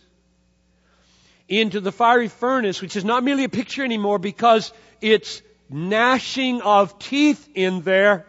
into 1.60 1.80
the 1.80 1.92
fiery 1.92 2.28
furnace, 2.28 2.82
which 2.82 2.96
is 2.96 3.06
not 3.06 3.24
merely 3.24 3.44
a 3.44 3.50
picture 3.50 3.84
anymore 3.84 4.20
because 4.20 4.72
it's 5.02 5.42
gnashing 5.70 6.62
of 6.62 7.00
teeth 7.00 7.50
in 7.56 7.82
there. 7.82 8.26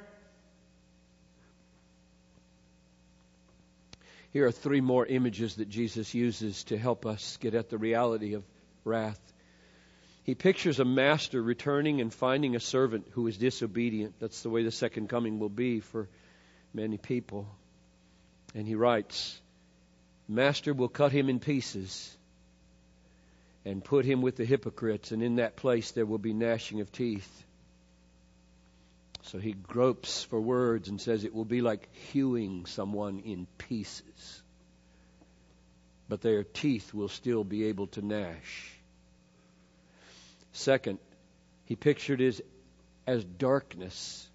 Here 4.32 4.46
are 4.46 4.52
three 4.52 4.80
more 4.80 5.06
images 5.06 5.56
that 5.56 5.68
Jesus 5.68 6.12
uses 6.12 6.64
to 6.64 6.76
help 6.76 7.06
us 7.06 7.36
get 7.36 7.54
at 7.54 7.70
the 7.70 7.78
reality 7.78 8.34
of 8.34 8.42
wrath. 8.84 9.20
He 10.24 10.34
pictures 10.34 10.80
a 10.80 10.84
master 10.84 11.40
returning 11.40 12.00
and 12.00 12.12
finding 12.12 12.56
a 12.56 12.60
servant 12.60 13.06
who 13.12 13.26
is 13.28 13.36
disobedient. 13.36 14.14
That's 14.18 14.42
the 14.42 14.50
way 14.50 14.64
the 14.64 14.72
second 14.72 15.08
coming 15.08 15.38
will 15.38 15.50
be 15.50 15.80
for 15.80 16.08
many 16.72 16.96
people. 16.96 17.46
And 18.54 18.66
he 18.66 18.74
writes, 18.74 19.40
Master 20.26 20.72
will 20.72 20.88
cut 20.88 21.12
him 21.12 21.28
in 21.28 21.38
pieces 21.38 22.16
and 23.64 23.82
put 23.82 24.04
him 24.04 24.20
with 24.20 24.36
the 24.36 24.44
hypocrites, 24.44 25.12
and 25.12 25.22
in 25.22 25.36
that 25.36 25.56
place 25.56 25.92
there 25.92 26.06
will 26.06 26.18
be 26.18 26.34
gnashing 26.34 26.80
of 26.80 26.92
teeth. 26.92 27.44
So 29.22 29.38
he 29.38 29.52
gropes 29.52 30.22
for 30.24 30.40
words 30.40 30.88
and 30.88 31.00
says 31.00 31.24
it 31.24 31.34
will 31.34 31.46
be 31.46 31.62
like 31.62 31.88
hewing 32.12 32.66
someone 32.66 33.20
in 33.20 33.46
pieces. 33.56 34.42
But 36.08 36.20
their 36.20 36.44
teeth 36.44 36.92
will 36.92 37.08
still 37.08 37.42
be 37.42 37.64
able 37.64 37.86
to 37.88 38.02
gnash. 38.02 38.70
Second, 40.52 40.98
he 41.64 41.74
pictured 41.74 42.20
it 42.20 42.46
as 43.06 43.24
darkness. 43.24 44.28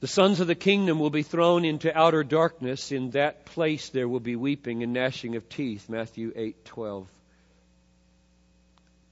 The 0.00 0.06
sons 0.06 0.38
of 0.38 0.46
the 0.46 0.54
kingdom 0.54 1.00
will 1.00 1.10
be 1.10 1.24
thrown 1.24 1.64
into 1.64 1.96
outer 1.96 2.22
darkness. 2.22 2.92
In 2.92 3.10
that 3.10 3.44
place 3.44 3.88
there 3.88 4.06
will 4.06 4.20
be 4.20 4.36
weeping 4.36 4.84
and 4.84 4.92
gnashing 4.92 5.34
of 5.34 5.48
teeth. 5.48 5.88
Matthew 5.88 6.32
8:12. 6.32 7.06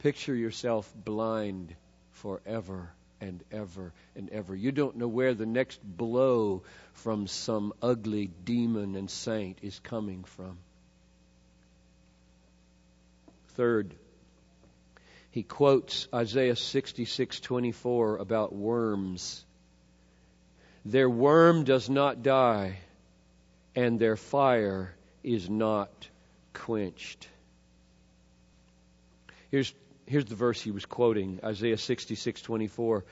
Picture 0.07 0.37
yourself 0.37 0.89
blind 0.95 1.75
forever 2.13 2.93
and 3.21 3.43
ever 3.51 3.93
and 4.15 4.31
ever. 4.31 4.55
You 4.55 4.71
don't 4.71 4.99
know 4.99 5.09
where 5.09 5.35
the 5.35 5.47
next 5.47 5.83
blow 5.83 6.63
from 6.93 7.27
some 7.27 7.73
ugly 7.83 8.31
demon 8.45 8.95
and 8.95 9.11
saint 9.11 9.59
is 9.63 9.81
coming 9.81 10.23
from. 10.23 10.59
Third, 13.57 13.97
he 15.33 15.43
quotes 15.43 16.07
Isaiah 16.15 16.55
66:24 16.55 18.21
about 18.21 18.55
worms. 18.55 19.45
Their 20.85 21.11
worm 21.11 21.65
does 21.65 21.91
not 21.91 22.23
die, 22.23 22.79
and 23.75 23.99
their 23.99 24.17
fire 24.17 24.95
is 25.25 25.51
not 25.51 26.09
quenched. 26.53 27.29
Here's, 29.51 29.75
here's 30.07 30.25
the 30.25 30.35
verse 30.35 30.61
he 30.61 30.71
was 30.71 30.87
quoting 30.87 31.41
Isaiah 31.45 31.77
66:24. 31.77 33.03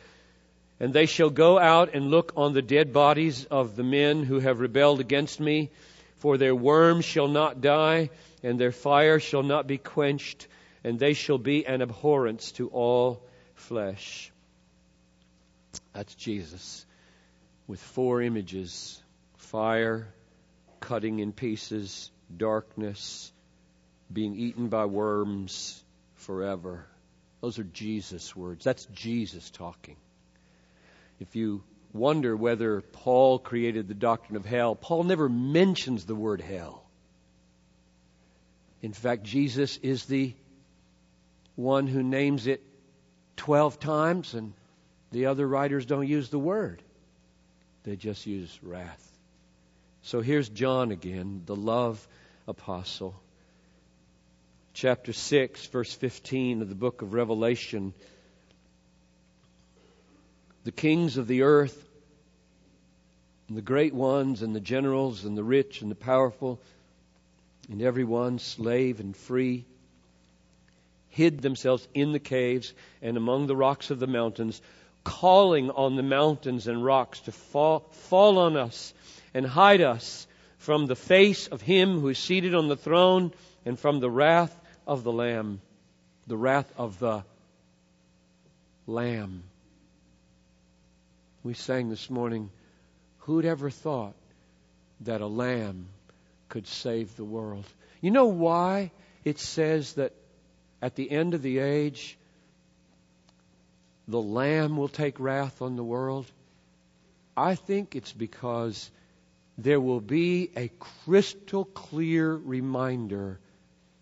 And 0.80 0.92
they 0.92 1.06
shall 1.06 1.30
go 1.30 1.58
out 1.58 1.94
and 1.94 2.10
look 2.10 2.32
on 2.36 2.52
the 2.52 2.62
dead 2.62 2.92
bodies 2.92 3.44
of 3.44 3.76
the 3.76 3.84
men 3.84 4.24
who 4.24 4.40
have 4.40 4.58
rebelled 4.58 4.98
against 4.98 5.38
me, 5.38 5.70
for 6.16 6.36
their 6.36 6.54
worm 6.54 7.00
shall 7.00 7.28
not 7.28 7.60
die, 7.60 8.10
and 8.42 8.58
their 8.58 8.72
fire 8.72 9.20
shall 9.20 9.44
not 9.44 9.68
be 9.68 9.78
quenched 9.78 10.48
and 10.84 10.98
they 10.98 11.14
shall 11.14 11.38
be 11.38 11.66
an 11.66 11.80
abhorrence 11.80 12.52
to 12.52 12.68
all 12.68 13.22
flesh. 13.54 14.30
That's 15.94 16.14
Jesus 16.14 16.84
with 17.66 17.80
four 17.80 18.20
images 18.20 19.02
fire, 19.36 20.08
cutting 20.80 21.20
in 21.20 21.32
pieces, 21.32 22.10
darkness, 22.36 23.32
being 24.12 24.34
eaten 24.34 24.68
by 24.68 24.84
worms 24.84 25.83
forever. 26.24 26.86
Those 27.40 27.58
are 27.58 27.64
Jesus' 27.64 28.34
words. 28.34 28.64
That's 28.64 28.86
Jesus 28.86 29.50
talking. 29.50 29.96
If 31.20 31.36
you 31.36 31.62
wonder 31.92 32.36
whether 32.36 32.80
Paul 32.80 33.38
created 33.38 33.86
the 33.86 33.94
doctrine 33.94 34.36
of 34.36 34.44
hell, 34.44 34.74
Paul 34.74 35.04
never 35.04 35.28
mentions 35.28 36.04
the 36.04 36.14
word 36.14 36.40
hell. 36.40 36.82
In 38.82 38.92
fact, 38.92 39.22
Jesus 39.22 39.78
is 39.78 40.04
the 40.06 40.34
one 41.56 41.86
who 41.86 42.02
names 42.02 42.46
it 42.46 42.62
12 43.36 43.78
times, 43.78 44.34
and 44.34 44.52
the 45.12 45.26
other 45.26 45.46
writers 45.46 45.86
don't 45.86 46.06
use 46.06 46.28
the 46.28 46.38
word. 46.38 46.82
They 47.84 47.96
just 47.96 48.26
use 48.26 48.58
wrath. 48.62 49.10
So 50.02 50.20
here's 50.20 50.48
John 50.48 50.90
again, 50.90 51.42
the 51.46 51.56
love 51.56 52.06
apostle. 52.46 53.14
Chapter 54.76 55.12
6, 55.12 55.66
verse 55.66 55.94
15 55.94 56.60
of 56.60 56.68
the 56.68 56.74
book 56.74 57.00
of 57.00 57.14
Revelation. 57.14 57.94
The 60.64 60.72
kings 60.72 61.16
of 61.16 61.28
the 61.28 61.42
earth, 61.42 61.88
and 63.46 63.56
the 63.56 63.62
great 63.62 63.94
ones, 63.94 64.42
and 64.42 64.52
the 64.52 64.58
generals, 64.58 65.24
and 65.24 65.38
the 65.38 65.44
rich, 65.44 65.80
and 65.80 65.92
the 65.92 65.94
powerful, 65.94 66.60
and 67.70 67.82
everyone, 67.82 68.40
slave 68.40 68.98
and 68.98 69.16
free, 69.16 69.64
hid 71.08 71.40
themselves 71.40 71.86
in 71.94 72.10
the 72.10 72.18
caves 72.18 72.74
and 73.00 73.16
among 73.16 73.46
the 73.46 73.54
rocks 73.54 73.92
of 73.92 74.00
the 74.00 74.08
mountains, 74.08 74.60
calling 75.04 75.70
on 75.70 75.94
the 75.94 76.02
mountains 76.02 76.66
and 76.66 76.84
rocks 76.84 77.20
to 77.20 77.30
fall, 77.30 77.86
fall 77.92 78.38
on 78.38 78.56
us 78.56 78.92
and 79.34 79.46
hide 79.46 79.82
us 79.82 80.26
from 80.58 80.86
the 80.86 80.96
face 80.96 81.46
of 81.46 81.60
him 81.60 82.00
who 82.00 82.08
is 82.08 82.18
seated 82.18 82.56
on 82.56 82.66
the 82.66 82.76
throne 82.76 83.32
and 83.64 83.78
from 83.78 84.00
the 84.00 84.10
wrath 84.10 84.62
of 84.86 85.04
the 85.04 85.12
Lamb. 85.12 85.60
The 86.26 86.36
wrath 86.36 86.72
of 86.76 86.98
the 86.98 87.24
Lamb. 88.86 89.42
We 91.42 91.54
sang 91.54 91.90
this 91.90 92.08
morning, 92.08 92.50
who'd 93.18 93.44
ever 93.44 93.68
thought 93.68 94.14
that 95.00 95.20
a 95.20 95.26
lamb 95.26 95.88
could 96.48 96.66
save 96.66 97.14
the 97.16 97.24
world? 97.24 97.66
You 98.00 98.10
know 98.10 98.26
why 98.26 98.92
it 99.24 99.38
says 99.38 99.94
that 99.94 100.12
at 100.80 100.94
the 100.94 101.10
end 101.10 101.34
of 101.34 101.42
the 101.42 101.58
age, 101.58 102.16
the 104.06 104.20
Lamb 104.20 104.76
will 104.76 104.88
take 104.88 105.18
wrath 105.18 105.62
on 105.62 105.76
the 105.76 105.84
world? 105.84 106.30
I 107.36 107.54
think 107.54 107.96
it's 107.96 108.12
because 108.12 108.90
there 109.56 109.80
will 109.80 110.00
be 110.00 110.50
a 110.56 110.70
crystal 110.78 111.64
clear 111.64 112.34
reminder 112.34 113.38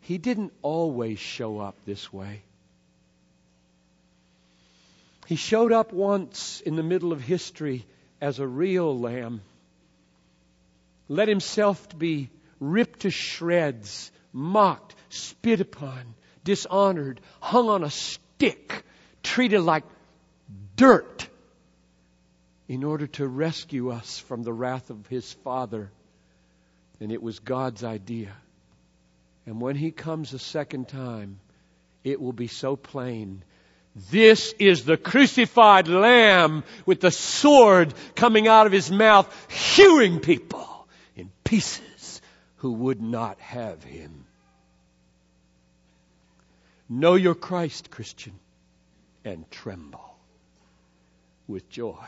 he 0.02 0.18
didn't 0.18 0.52
always 0.62 1.18
show 1.18 1.58
up 1.58 1.76
this 1.86 2.12
way. 2.12 2.42
He 5.26 5.36
showed 5.36 5.72
up 5.72 5.92
once 5.92 6.60
in 6.60 6.76
the 6.76 6.82
middle 6.82 7.12
of 7.12 7.20
history 7.20 7.86
as 8.20 8.38
a 8.38 8.46
real 8.46 8.98
lamb, 8.98 9.40
let 11.08 11.28
himself 11.28 11.98
be 11.98 12.30
ripped 12.60 13.00
to 13.00 13.10
shreds, 13.10 14.10
mocked, 14.32 14.94
spit 15.08 15.60
upon, 15.60 16.14
dishonored, 16.44 17.20
hung 17.40 17.68
on 17.68 17.84
a 17.84 17.90
stick, 17.90 18.84
treated 19.22 19.60
like 19.60 19.84
dirt 20.76 21.28
in 22.68 22.84
order 22.84 23.06
to 23.06 23.26
rescue 23.26 23.90
us 23.90 24.18
from 24.18 24.42
the 24.42 24.52
wrath 24.52 24.90
of 24.90 25.06
his 25.06 25.32
Father. 25.32 25.90
And 27.00 27.12
it 27.12 27.22
was 27.22 27.38
God's 27.38 27.84
idea. 27.84 28.32
And 29.46 29.60
when 29.60 29.76
he 29.76 29.90
comes 29.90 30.32
a 30.32 30.38
second 30.38 30.88
time, 30.88 31.40
it 32.04 32.20
will 32.20 32.32
be 32.32 32.46
so 32.46 32.76
plain. 32.76 33.42
This 34.10 34.54
is 34.58 34.84
the 34.84 34.96
crucified 34.96 35.88
lamb 35.88 36.64
with 36.86 37.00
the 37.00 37.10
sword 37.10 37.92
coming 38.14 38.48
out 38.48 38.66
of 38.66 38.72
his 38.72 38.90
mouth, 38.90 39.28
hewing 39.50 40.20
people 40.20 40.86
in 41.16 41.30
pieces 41.44 42.22
who 42.56 42.72
would 42.72 43.02
not 43.02 43.38
have 43.40 43.82
him. 43.82 44.24
Know 46.88 47.14
your 47.14 47.34
Christ, 47.34 47.90
Christian, 47.90 48.34
and 49.24 49.50
tremble 49.50 50.16
with 51.46 51.68
joy. 51.68 52.06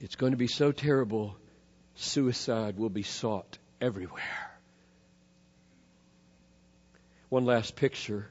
It's 0.00 0.16
going 0.16 0.32
to 0.32 0.38
be 0.38 0.46
so 0.46 0.72
terrible, 0.72 1.36
suicide 1.98 2.78
will 2.78 2.88
be 2.88 3.02
sought 3.02 3.58
everywhere. 3.80 4.58
One 7.28 7.44
last 7.44 7.76
picture 7.76 8.30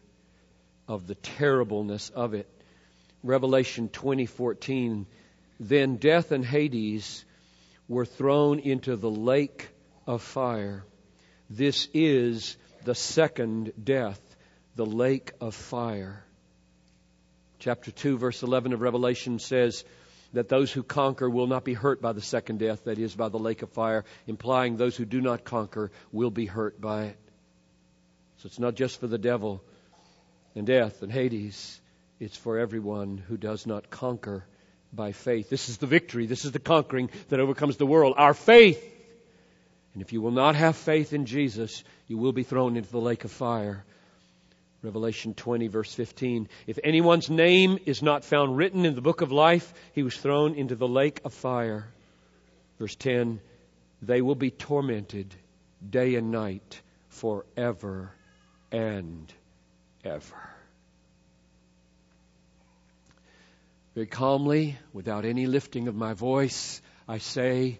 of 0.87 1.05
the 1.05 1.15
terribleness 1.15 2.09
of 2.09 2.33
it. 2.33 2.47
Revelation 3.23 3.89
20:14 3.89 5.05
Then 5.59 5.97
death 5.97 6.31
and 6.31 6.45
Hades 6.45 7.25
were 7.87 8.05
thrown 8.05 8.59
into 8.59 8.95
the 8.95 9.11
lake 9.11 9.69
of 10.05 10.21
fire. 10.21 10.83
This 11.49 11.87
is 11.93 12.57
the 12.83 12.95
second 12.95 13.73
death, 13.81 14.21
the 14.75 14.85
lake 14.85 15.31
of 15.41 15.55
fire. 15.55 16.23
Chapter 17.59 17.91
2, 17.91 18.17
verse 18.17 18.43
11 18.43 18.73
of 18.73 18.81
Revelation 18.81 19.39
says 19.39 19.83
that 20.33 20.49
those 20.49 20.71
who 20.71 20.83
conquer 20.83 21.29
will 21.29 21.47
not 21.47 21.63
be 21.63 21.73
hurt 21.73 22.01
by 22.01 22.13
the 22.13 22.21
second 22.21 22.59
death, 22.59 22.83
that 22.85 22.99
is, 22.99 23.15
by 23.15 23.29
the 23.29 23.39
lake 23.39 23.61
of 23.61 23.69
fire, 23.69 24.05
implying 24.25 24.77
those 24.77 24.95
who 24.95 25.05
do 25.05 25.21
not 25.21 25.43
conquer 25.43 25.91
will 26.11 26.31
be 26.31 26.45
hurt 26.45 26.79
by 26.79 27.05
it. 27.05 27.17
So 28.37 28.47
it's 28.47 28.59
not 28.59 28.75
just 28.75 28.99
for 28.99 29.07
the 29.07 29.17
devil 29.17 29.63
and 30.55 30.67
death 30.67 31.01
and 31.01 31.11
Hades, 31.11 31.79
it's 32.19 32.37
for 32.37 32.59
everyone 32.59 33.17
who 33.17 33.37
does 33.37 33.65
not 33.65 33.89
conquer 33.89 34.45
by 34.93 35.11
faith. 35.11 35.49
This 35.49 35.69
is 35.69 35.77
the 35.77 35.87
victory, 35.87 36.25
this 36.25 36.45
is 36.45 36.51
the 36.51 36.59
conquering 36.59 37.09
that 37.29 37.39
overcomes 37.39 37.77
the 37.77 37.85
world. 37.85 38.15
Our 38.17 38.33
faith 38.33 38.93
And 39.97 40.03
if 40.03 40.13
you 40.13 40.21
will 40.21 40.29
not 40.29 40.53
have 40.53 40.75
faith 40.75 41.11
in 41.11 41.25
Jesus, 41.25 41.83
you 42.07 42.19
will 42.19 42.31
be 42.31 42.43
thrown 42.43 42.77
into 42.77 42.91
the 42.91 43.01
lake 43.01 43.23
of 43.23 43.31
fire. 43.31 43.83
Revelation 44.83 45.33
20, 45.33 45.67
verse 45.67 45.93
15. 45.93 46.47
If 46.67 46.79
anyone's 46.83 47.29
name 47.29 47.79
is 47.85 48.03
not 48.03 48.23
found 48.23 48.57
written 48.57 48.85
in 48.85 48.95
the 48.95 49.01
book 49.01 49.21
of 49.21 49.31
life, 49.31 49.73
he 49.93 50.03
was 50.03 50.15
thrown 50.15 50.53
into 50.53 50.75
the 50.75 50.87
lake 50.87 51.19
of 51.25 51.33
fire. 51.33 51.87
Verse 52.77 52.95
10 52.95 53.39
They 54.01 54.21
will 54.21 54.35
be 54.35 54.51
tormented 54.51 55.33
day 55.87 56.15
and 56.15 56.31
night 56.31 56.81
forever 57.09 58.11
and 58.71 59.33
ever. 60.03 60.49
Very 63.95 64.07
calmly, 64.07 64.77
without 64.93 65.25
any 65.25 65.47
lifting 65.47 65.87
of 65.87 65.95
my 65.95 66.13
voice, 66.13 66.83
I 67.07 67.17
say 67.17 67.79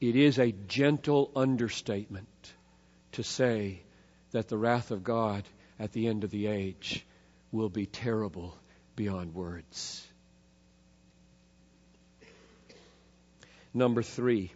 it 0.00 0.16
is 0.16 0.40
a 0.40 0.50
gentle 0.50 1.30
understatement 1.36 2.52
to 3.12 3.22
say 3.22 3.82
that 4.32 4.48
the 4.48 4.58
wrath 4.58 4.90
of 4.90 5.04
God 5.04 5.44
at 5.84 5.92
the 5.92 6.06
end 6.06 6.24
of 6.24 6.30
the 6.30 6.46
age 6.46 7.04
will 7.52 7.68
be 7.68 7.84
terrible 7.84 8.56
beyond 8.96 9.34
words. 9.34 10.02
Number 13.74 14.02
three, 14.02 14.50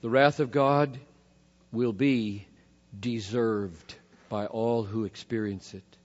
the 0.00 0.08
wrath 0.08 0.38
of 0.38 0.52
God 0.52 0.96
will 1.72 1.92
be 1.92 2.46
deserved 2.98 3.96
by 4.28 4.46
all 4.46 4.84
who 4.84 5.04
experience 5.04 5.74
it. 5.74 5.96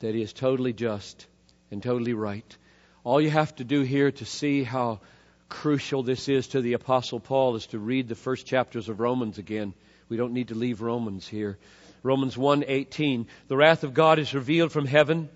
That 0.00 0.14
is 0.14 0.34
totally 0.34 0.74
just 0.74 1.26
and 1.70 1.82
totally 1.82 2.12
right. 2.12 2.56
All 3.02 3.18
you 3.18 3.30
have 3.30 3.54
to 3.56 3.64
do 3.64 3.80
here 3.80 4.10
to 4.12 4.26
see 4.26 4.62
how 4.62 5.00
crucial 5.48 6.02
this 6.02 6.28
is 6.28 6.48
to 6.48 6.60
the 6.60 6.74
Apostle 6.74 7.18
Paul 7.18 7.56
is 7.56 7.66
to 7.68 7.78
read 7.78 8.08
the 8.08 8.14
first 8.14 8.44
chapters 8.44 8.90
of 8.90 9.00
Romans 9.00 9.38
again. 9.38 9.72
We 10.10 10.18
don't 10.18 10.34
need 10.34 10.48
to 10.48 10.54
leave 10.54 10.82
Romans 10.82 11.26
here. 11.26 11.56
Romans 12.04 12.36
1:18 12.36 13.26
The 13.48 13.56
wrath 13.56 13.82
of 13.82 13.94
God 13.94 14.18
is 14.18 14.34
revealed 14.34 14.70
from 14.70 14.86
heaven. 14.86 15.30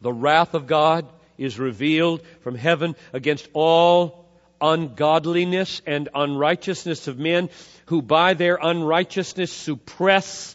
The 0.00 0.12
wrath 0.12 0.54
of 0.54 0.68
God 0.68 1.04
is 1.36 1.58
revealed 1.58 2.22
from 2.42 2.54
heaven 2.54 2.94
against 3.12 3.48
all 3.52 4.28
ungodliness 4.60 5.82
and 5.84 6.08
unrighteousness 6.14 7.08
of 7.08 7.18
men 7.18 7.50
who 7.86 8.00
by 8.00 8.34
their 8.34 8.56
unrighteousness 8.62 9.52
suppress 9.52 10.54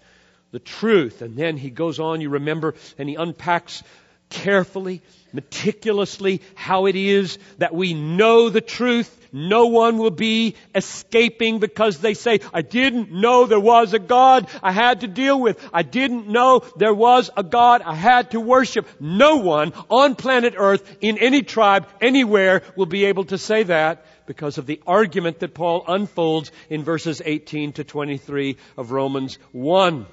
the 0.51 0.59
truth. 0.59 1.21
And 1.21 1.35
then 1.35 1.57
he 1.57 1.69
goes 1.69 1.99
on, 1.99 2.21
you 2.21 2.29
remember, 2.29 2.75
and 2.97 3.09
he 3.09 3.15
unpacks 3.15 3.83
carefully, 4.29 5.01
meticulously 5.33 6.41
how 6.55 6.85
it 6.85 6.95
is 6.95 7.37
that 7.57 7.75
we 7.75 7.93
know 7.93 8.49
the 8.49 8.61
truth 8.61 9.13
no 9.31 9.67
one 9.67 9.97
will 9.97 10.11
be 10.11 10.55
escaping 10.73 11.59
because 11.59 11.99
they 11.99 12.13
say, 12.13 12.39
I 12.53 12.61
didn't 12.61 13.11
know 13.11 13.45
there 13.45 13.59
was 13.59 13.93
a 13.93 13.99
God 13.99 14.47
I 14.61 14.71
had 14.71 15.01
to 15.01 15.07
deal 15.07 15.39
with. 15.39 15.63
I 15.73 15.83
didn't 15.83 16.27
know 16.27 16.63
there 16.75 16.93
was 16.93 17.29
a 17.35 17.43
God 17.43 17.81
I 17.81 17.95
had 17.95 18.31
to 18.31 18.39
worship. 18.39 18.87
No 18.99 19.37
one 19.37 19.73
on 19.89 20.15
planet 20.15 20.55
earth, 20.57 20.97
in 21.01 21.17
any 21.17 21.43
tribe, 21.43 21.87
anywhere, 22.01 22.63
will 22.75 22.85
be 22.85 23.05
able 23.05 23.25
to 23.25 23.37
say 23.37 23.63
that 23.63 24.05
because 24.25 24.57
of 24.57 24.65
the 24.65 24.81
argument 24.85 25.39
that 25.39 25.53
Paul 25.53 25.83
unfolds 25.87 26.51
in 26.69 26.83
verses 26.83 27.21
18 27.23 27.73
to 27.73 27.83
23 27.83 28.57
of 28.75 28.91
Romans 28.91 29.39
1. 29.51 30.05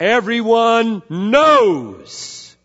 Everyone 0.00 1.02
knows 1.08 2.56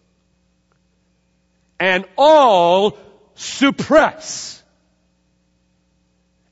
and 1.80 2.06
all 2.18 2.98
suppress 3.36 4.59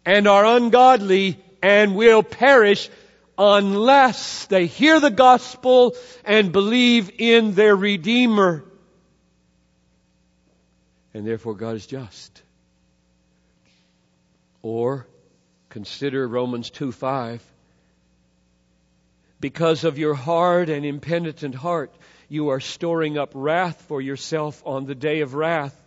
and 0.08 0.26
are 0.26 0.46
ungodly 0.46 1.38
and 1.62 1.94
will 1.94 2.24
perish 2.24 2.90
unless 3.38 4.46
they 4.46 4.66
hear 4.66 5.02
the 5.02 5.12
gospel 5.12 5.98
and 6.24 6.54
believe 6.54 7.12
in 7.20 7.54
their 7.56 7.76
Redeemer. 7.76 8.64
And 11.14 11.28
therefore 11.28 11.56
God 11.56 11.76
is 11.76 11.86
just. 11.86 12.42
Or 14.62 15.06
consider 15.68 16.26
Romans 16.26 16.70
2 16.70 16.94
5. 16.94 17.44
Because 19.42 19.84
of 19.84 19.98
your 19.98 20.14
hard 20.14 20.70
and 20.70 20.86
impenitent 20.86 21.54
heart, 21.54 21.94
you 22.30 22.48
are 22.50 22.62
storing 22.62 23.18
up 23.18 23.32
wrath 23.34 23.82
for 23.90 24.02
yourself 24.02 24.64
on 24.66 24.86
the 24.86 24.96
day 24.96 25.20
of 25.20 25.34
wrath 25.34 25.78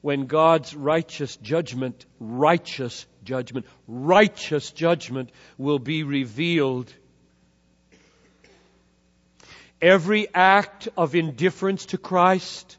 when 0.00 0.26
God's 0.26 0.74
righteous 0.74 1.36
judgment, 1.36 2.06
righteous 2.20 3.06
judgment, 3.24 3.66
righteous 3.86 4.70
judgment 4.70 5.30
will 5.56 5.78
be 5.78 6.02
revealed. 6.02 6.92
Every 9.80 10.26
act 10.34 10.88
of 10.96 11.14
indifference 11.14 11.86
to 11.86 11.98
Christ, 11.98 12.76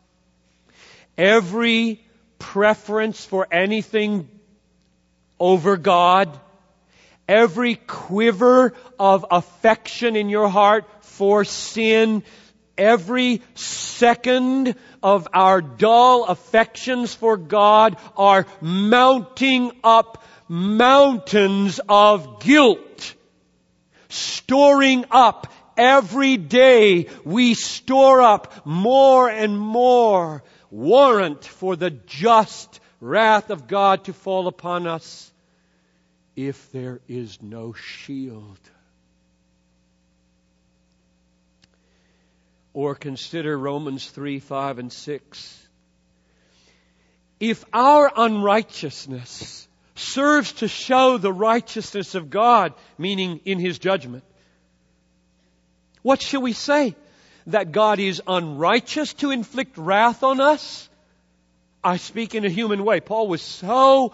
every 1.17 2.03
preference 2.39 3.23
for 3.23 3.47
anything 3.51 4.29
over 5.39 5.77
God, 5.77 6.38
every 7.27 7.75
quiver 7.75 8.73
of 8.97 9.25
affection 9.32 10.15
in 10.15 10.29
your 10.29 10.49
heart 10.49 10.86
for 11.01 11.45
sin, 11.45 12.23
every 12.79 13.41
second 13.53 14.75
of 15.03 15.27
our 15.33 15.61
dull 15.61 16.25
affections 16.25 17.13
for 17.13 17.37
God 17.37 17.97
are 18.17 18.47
mounting 18.61 19.71
up 19.83 20.23
mountains 20.47 21.79
of 21.87 22.39
guilt, 22.41 23.15
storing 24.07 25.05
up 25.11 25.51
every 25.77 26.37
day 26.37 27.07
we 27.23 27.53
store 27.53 28.21
up 28.21 28.65
more 28.65 29.29
and 29.29 29.59
more 29.59 30.43
warrant 30.71 31.45
for 31.45 31.75
the 31.75 31.89
just 31.91 32.79
wrath 32.99 33.49
of 33.49 33.67
God 33.67 34.05
to 34.05 34.13
fall 34.13 34.47
upon 34.47 34.87
us 34.87 35.31
if 36.35 36.71
there 36.71 36.99
is 37.07 37.41
no 37.41 37.73
shield. 37.73 38.59
Or 42.79 42.95
consider 42.95 43.57
Romans 43.57 44.09
3, 44.09 44.39
5, 44.39 44.79
and 44.79 44.93
6. 44.93 45.67
If 47.41 47.65
our 47.73 48.09
unrighteousness 48.15 49.67
serves 49.95 50.53
to 50.53 50.69
show 50.69 51.17
the 51.17 51.33
righteousness 51.33 52.15
of 52.15 52.29
God, 52.29 52.73
meaning 52.97 53.41
in 53.43 53.59
His 53.59 53.79
judgment, 53.79 54.23
what 56.03 56.21
shall 56.21 56.41
we 56.41 56.53
say? 56.53 56.95
That 57.47 57.73
God 57.73 57.99
is 57.99 58.21
unrighteous 58.25 59.13
to 59.15 59.31
inflict 59.31 59.77
wrath 59.77 60.23
on 60.23 60.39
us? 60.39 60.87
I 61.83 61.97
speak 61.97 62.33
in 62.33 62.45
a 62.45 62.49
human 62.49 62.85
way. 62.85 63.01
Paul 63.01 63.27
was 63.27 63.41
so 63.41 64.13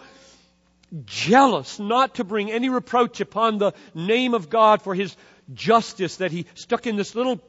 jealous 1.04 1.78
not 1.78 2.16
to 2.16 2.24
bring 2.24 2.50
any 2.50 2.68
reproach 2.68 3.20
upon 3.20 3.58
the 3.58 3.74
name 3.94 4.34
of 4.34 4.50
God 4.50 4.82
for 4.82 4.92
his 4.92 5.16
justice 5.54 6.16
that 6.16 6.32
he 6.32 6.46
stuck 6.56 6.88
in 6.88 6.96
this 6.96 7.14
little 7.14 7.40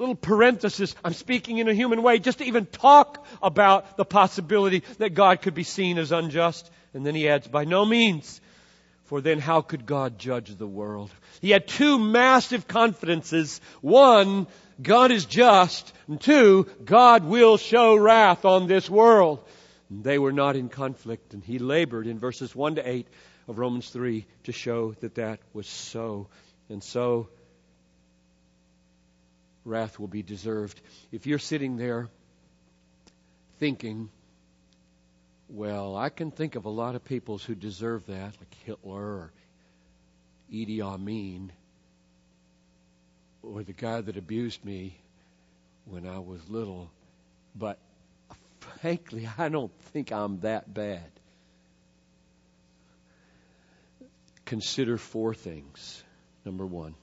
little 0.00 0.16
parenthesis, 0.16 0.96
I'm 1.04 1.12
speaking 1.12 1.58
in 1.58 1.68
a 1.68 1.74
human 1.74 2.02
way, 2.02 2.18
just 2.18 2.38
to 2.38 2.44
even 2.44 2.66
talk 2.66 3.24
about 3.42 3.96
the 3.98 4.04
possibility 4.04 4.82
that 4.98 5.10
God 5.10 5.42
could 5.42 5.54
be 5.54 5.62
seen 5.62 5.98
as 5.98 6.10
unjust. 6.10 6.68
And 6.94 7.04
then 7.06 7.14
he 7.14 7.28
adds, 7.28 7.46
by 7.46 7.64
no 7.64 7.84
means. 7.84 8.40
For 9.04 9.20
then 9.20 9.38
how 9.38 9.60
could 9.60 9.86
God 9.86 10.18
judge 10.18 10.54
the 10.56 10.66
world? 10.66 11.10
He 11.40 11.50
had 11.50 11.68
two 11.68 11.98
massive 11.98 12.66
confidences. 12.66 13.60
One, 13.80 14.46
God 14.80 15.10
is 15.10 15.26
just. 15.26 15.92
And 16.08 16.20
two, 16.20 16.66
God 16.84 17.24
will 17.24 17.56
show 17.56 17.96
wrath 17.96 18.44
on 18.44 18.68
this 18.68 18.88
world. 18.88 19.44
And 19.90 20.02
they 20.02 20.18
were 20.18 20.32
not 20.32 20.56
in 20.56 20.68
conflict. 20.68 21.34
And 21.34 21.44
he 21.44 21.58
labored 21.58 22.06
in 22.06 22.18
verses 22.18 22.54
1 22.54 22.76
to 22.76 22.88
8 22.88 23.06
of 23.48 23.58
Romans 23.58 23.90
3 23.90 24.24
to 24.44 24.52
show 24.52 24.92
that 25.00 25.16
that 25.16 25.40
was 25.52 25.66
so. 25.66 26.28
And 26.68 26.82
so 26.82 27.28
wrath 29.64 29.98
will 29.98 30.08
be 30.08 30.22
deserved. 30.22 30.80
If 31.12 31.26
you're 31.26 31.38
sitting 31.38 31.76
there 31.76 32.08
thinking, 33.58 34.10
well, 35.48 35.96
I 35.96 36.08
can 36.08 36.30
think 36.30 36.54
of 36.54 36.64
a 36.64 36.70
lot 36.70 36.94
of 36.94 37.04
peoples 37.04 37.44
who 37.44 37.54
deserve 37.54 38.06
that, 38.06 38.34
like 38.38 38.54
Hitler 38.64 38.92
or 38.92 39.32
Idi 40.52 40.80
Amin, 40.80 41.52
or 43.42 43.62
the 43.62 43.72
guy 43.72 44.00
that 44.00 44.16
abused 44.16 44.64
me 44.64 44.96
when 45.86 46.06
I 46.06 46.18
was 46.18 46.40
little, 46.48 46.90
but 47.54 47.78
frankly, 48.60 49.28
I 49.38 49.48
don't 49.48 49.72
think 49.92 50.12
I'm 50.12 50.40
that 50.40 50.72
bad. 50.72 51.10
Consider 54.44 54.96
four 54.98 55.34
things. 55.34 56.02
Number 56.44 56.66
one, 56.66 56.94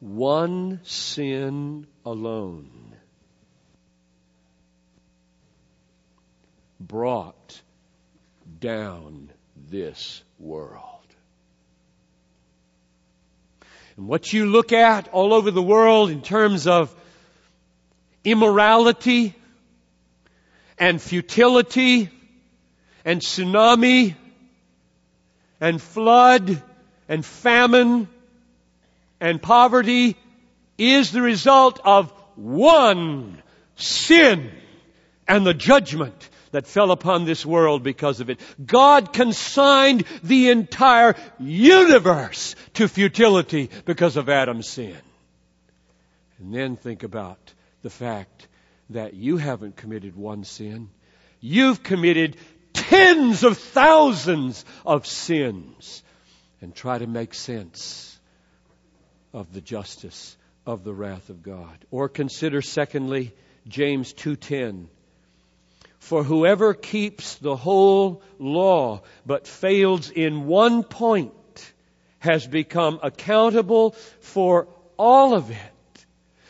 one 0.00 0.80
sin 0.84 1.86
alone 2.04 2.70
brought 6.78 7.60
down 8.60 9.30
this 9.68 10.22
world. 10.38 10.84
And 13.96 14.06
what 14.06 14.32
you 14.32 14.46
look 14.46 14.72
at 14.72 15.08
all 15.08 15.34
over 15.34 15.50
the 15.50 15.62
world 15.62 16.10
in 16.10 16.22
terms 16.22 16.68
of 16.68 16.94
immorality 18.24 19.34
and 20.78 21.02
futility 21.02 22.08
and 23.04 23.20
tsunami 23.20 24.14
and 25.60 25.82
flood 25.82 26.62
and 27.08 27.24
famine 27.24 28.08
and 29.20 29.40
poverty 29.42 30.16
is 30.76 31.10
the 31.10 31.22
result 31.22 31.80
of 31.84 32.12
one 32.36 33.42
sin 33.76 34.50
and 35.26 35.46
the 35.46 35.54
judgment 35.54 36.28
that 36.52 36.66
fell 36.66 36.90
upon 36.90 37.24
this 37.24 37.44
world 37.44 37.82
because 37.82 38.20
of 38.20 38.30
it. 38.30 38.40
God 38.64 39.12
consigned 39.12 40.04
the 40.22 40.50
entire 40.50 41.14
universe 41.38 42.54
to 42.74 42.88
futility 42.88 43.70
because 43.84 44.16
of 44.16 44.28
Adam's 44.28 44.68
sin. 44.68 44.96
And 46.38 46.54
then 46.54 46.76
think 46.76 47.02
about 47.02 47.38
the 47.82 47.90
fact 47.90 48.46
that 48.90 49.14
you 49.14 49.36
haven't 49.36 49.76
committed 49.76 50.16
one 50.16 50.44
sin. 50.44 50.88
You've 51.40 51.82
committed 51.82 52.36
tens 52.72 53.42
of 53.42 53.58
thousands 53.58 54.64
of 54.86 55.06
sins 55.06 56.02
and 56.60 56.74
try 56.74 56.98
to 56.98 57.06
make 57.06 57.34
sense 57.34 58.17
of 59.32 59.52
the 59.52 59.60
justice 59.60 60.36
of 60.66 60.84
the 60.84 60.94
wrath 60.94 61.30
of 61.30 61.42
God. 61.42 61.84
Or 61.90 62.08
consider 62.08 62.62
secondly 62.62 63.34
James 63.66 64.12
2:10 64.12 64.86
For 65.98 66.24
whoever 66.24 66.74
keeps 66.74 67.36
the 67.36 67.56
whole 67.56 68.22
law 68.38 69.02
but 69.26 69.46
fails 69.46 70.10
in 70.10 70.46
one 70.46 70.82
point 70.82 71.32
has 72.20 72.46
become 72.46 73.00
accountable 73.02 73.92
for 74.20 74.68
all 74.96 75.34
of 75.34 75.50
it 75.50 75.58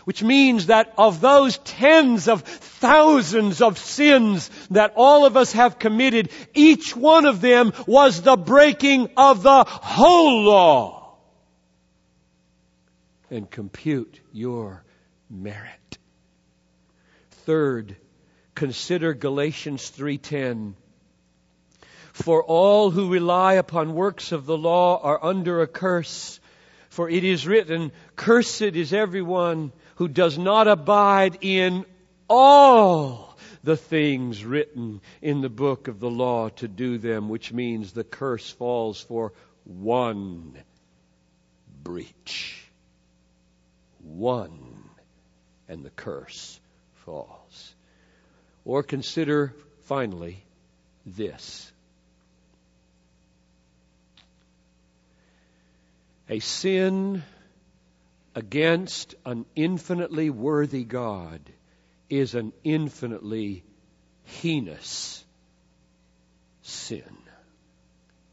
which 0.09 0.23
means 0.23 0.69
that 0.69 0.95
of 0.97 1.21
those 1.21 1.59
tens 1.59 2.29
of 2.29 2.41
thousands 2.41 3.61
of 3.61 3.77
sins 3.77 4.49
that 4.71 4.95
all 4.97 5.27
of 5.27 5.37
us 5.37 5.53
have 5.53 5.79
committed, 5.79 6.31
each 6.55 6.97
one 6.97 7.27
of 7.27 7.43
them 7.43 7.75
was 7.87 8.23
the 8.23 8.35
breaking 8.35 9.11
of 9.19 9.43
the 9.43 9.65
whole 9.65 10.45
law. 10.45 10.98
And 13.31 13.51
compute 13.51 14.21
your 14.33 14.85
merit. 15.29 15.99
Third, 17.31 17.97
consider 18.55 19.15
Galatians 19.15 19.91
3:10. 19.91 20.75
For 22.13 22.43
all 22.43 22.91
who 22.91 23.13
rely 23.13 23.55
upon 23.55 23.95
works 23.95 24.33
of 24.33 24.47
the 24.47 24.59
law 24.59 25.01
are 25.03 25.23
under 25.23 25.63
a 25.63 25.67
curse. 25.67 26.41
For 26.89 27.09
it 27.09 27.23
is 27.23 27.47
written, 27.47 27.93
Cursed 28.17 28.63
is 28.63 28.93
everyone 28.93 29.73
who 29.97 30.09
does 30.09 30.37
not 30.37 30.67
abide 30.67 31.39
in 31.43 31.85
all 32.29 33.37
the 33.63 33.77
things 33.77 34.45
written 34.45 35.01
in 35.23 35.41
the 35.41 35.49
book 35.49 35.89
of 35.89 36.01
the 36.01 36.11
law 36.11 36.49
to 36.49 36.69
do 36.69 36.99
them, 36.99 37.29
which 37.29 37.53
means 37.53 37.93
the 37.93 38.05
curse 38.05 38.51
falls 38.51 39.01
for 39.01 39.33
one 39.65 40.57
breach. 41.83 42.68
One, 44.09 44.91
and 45.69 45.85
the 45.85 45.91
curse 45.91 46.59
falls. 47.05 47.75
Or 48.65 48.83
consider, 48.83 49.55
finally, 49.85 50.45
this. 51.05 51.71
A 56.29 56.41
sin 56.41 57.23
against 58.35 59.15
an 59.25 59.47
infinitely 59.57 60.31
worthy 60.31 60.85
God 60.85 61.41
is 62.11 62.35
an 62.35 62.53
infinitely 62.65 63.65
heinous 64.25 65.25
sin 66.63 67.17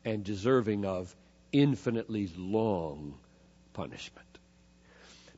and 0.03 0.23
deserving 0.23 0.85
of 0.85 1.15
infinitely 1.51 2.29
long 2.37 3.15
punishment. 3.73 4.24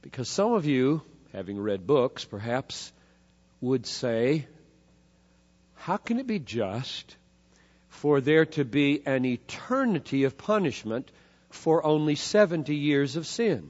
Because 0.01 0.29
some 0.29 0.53
of 0.53 0.65
you, 0.65 1.01
having 1.33 1.59
read 1.59 1.87
books, 1.87 2.25
perhaps 2.25 2.91
would 3.61 3.85
say, 3.85 4.47
how 5.75 5.97
can 5.97 6.19
it 6.19 6.27
be 6.27 6.39
just 6.39 7.15
for 7.89 8.21
there 8.21 8.45
to 8.45 8.65
be 8.65 9.01
an 9.05 9.25
eternity 9.25 10.23
of 10.25 10.37
punishment 10.37 11.11
for 11.49 11.85
only 11.85 12.15
70 12.15 12.75
years 12.75 13.15
of 13.15 13.25
sin? 13.25 13.69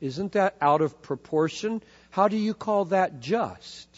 Isn't 0.00 0.32
that 0.32 0.56
out 0.60 0.80
of 0.80 1.00
proportion? 1.02 1.82
How 2.10 2.28
do 2.28 2.36
you 2.36 2.54
call 2.54 2.86
that 2.86 3.20
just? 3.20 3.88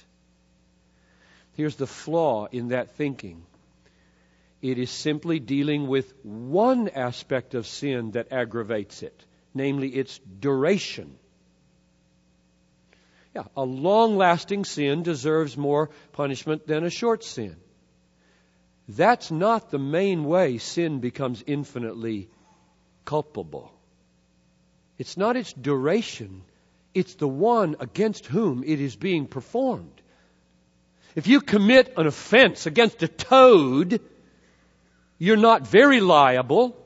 Here's 1.54 1.76
the 1.76 1.86
flaw 1.86 2.46
in 2.50 2.68
that 2.68 2.96
thinking 2.96 3.42
it 4.60 4.78
is 4.78 4.90
simply 4.90 5.40
dealing 5.40 5.88
with 5.88 6.12
one 6.22 6.88
aspect 6.88 7.54
of 7.54 7.66
sin 7.66 8.12
that 8.12 8.32
aggravates 8.32 9.02
it, 9.02 9.24
namely 9.54 9.88
its 9.88 10.18
duration. 10.40 11.16
Yeah, 13.34 13.44
a 13.56 13.64
long 13.64 14.16
lasting 14.16 14.64
sin 14.64 15.02
deserves 15.02 15.56
more 15.56 15.90
punishment 16.12 16.66
than 16.66 16.84
a 16.84 16.90
short 16.90 17.24
sin. 17.24 17.56
That's 18.88 19.30
not 19.30 19.70
the 19.70 19.78
main 19.78 20.24
way 20.24 20.58
sin 20.58 21.00
becomes 21.00 21.42
infinitely 21.46 22.28
culpable. 23.04 23.72
It's 24.98 25.16
not 25.16 25.36
its 25.36 25.52
duration, 25.52 26.42
it's 26.92 27.14
the 27.14 27.28
one 27.28 27.76
against 27.80 28.26
whom 28.26 28.62
it 28.62 28.80
is 28.80 28.94
being 28.94 29.26
performed. 29.26 30.00
If 31.16 31.26
you 31.26 31.40
commit 31.40 31.94
an 31.96 32.06
offense 32.06 32.66
against 32.66 33.02
a 33.02 33.08
toad, 33.08 34.00
you're 35.18 35.36
not 35.36 35.66
very 35.66 36.00
liable 36.00 36.76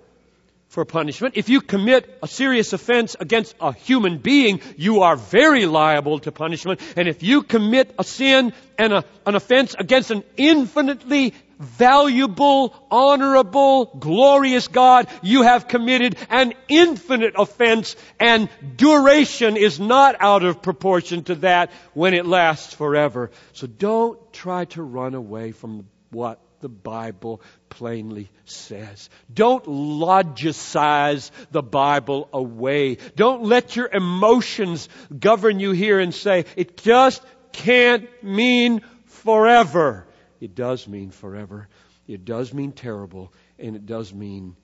for 0.69 0.85
punishment. 0.85 1.37
If 1.37 1.49
you 1.49 1.61
commit 1.63 2.19
a 2.23 2.29
serious 2.29 2.73
offense 2.73 3.17
against 3.19 3.55
a 3.61 3.73
human 3.73 4.19
being, 4.19 4.61
you 4.77 5.01
are 5.01 5.17
very 5.17 5.65
liable 5.65 6.19
to 6.21 6.33
punishment. 6.33 6.81
And 6.95 7.09
if 7.09 7.23
you 7.23 7.43
commit 7.43 7.95
a 7.99 8.05
sin 8.05 8.53
and 8.77 8.93
a, 8.93 9.05
an 9.27 9.35
offense 9.35 9.75
against 9.79 10.11
an 10.11 10.25
infinitely 10.37 11.33
valuable, 11.59 12.75
honorable, 12.91 13.87
glorious 13.87 14.69
God, 14.69 15.09
you 15.23 15.43
have 15.43 15.69
committed 15.69 16.17
an 16.29 16.53
infinite 16.69 17.35
offense 17.37 17.97
and 18.21 18.49
duration 18.77 19.57
is 19.57 19.81
not 19.81 20.17
out 20.21 20.45
of 20.45 20.63
proportion 20.63 21.25
to 21.25 21.35
that 21.37 21.73
when 21.95 22.13
it 22.13 22.27
lasts 22.27 22.75
forever. 22.75 23.31
So 23.55 23.67
don't 23.67 24.33
try 24.33 24.67
to 24.67 24.83
run 24.83 25.15
away 25.15 25.53
from 25.53 25.89
what 26.11 26.39
the 26.61 26.69
Bible 26.69 27.41
plainly 27.69 28.31
says. 28.45 29.09
Don't 29.33 29.65
logicize 29.65 31.31
the 31.51 31.63
Bible 31.63 32.29
away. 32.33 32.97
Don't 33.17 33.45
let 33.45 33.77
your 33.77 33.89
emotions 33.93 34.89
govern 35.17 35.61
you 35.61 35.73
here 35.73 35.99
and 35.99 36.15
say, 36.15 36.45
it 36.57 36.77
just 36.77 37.23
can't 37.53 38.09
mean 38.23 38.83
forever. 39.07 40.07
It 40.41 40.55
does 40.55 40.87
mean 40.87 41.11
forever. 41.11 41.69
It 42.07 42.25
does 42.25 42.53
mean 42.55 42.73
terrible. 42.73 43.33
And 43.59 43.77
it 43.77 43.87
does 43.87 44.13
mean 44.13 44.57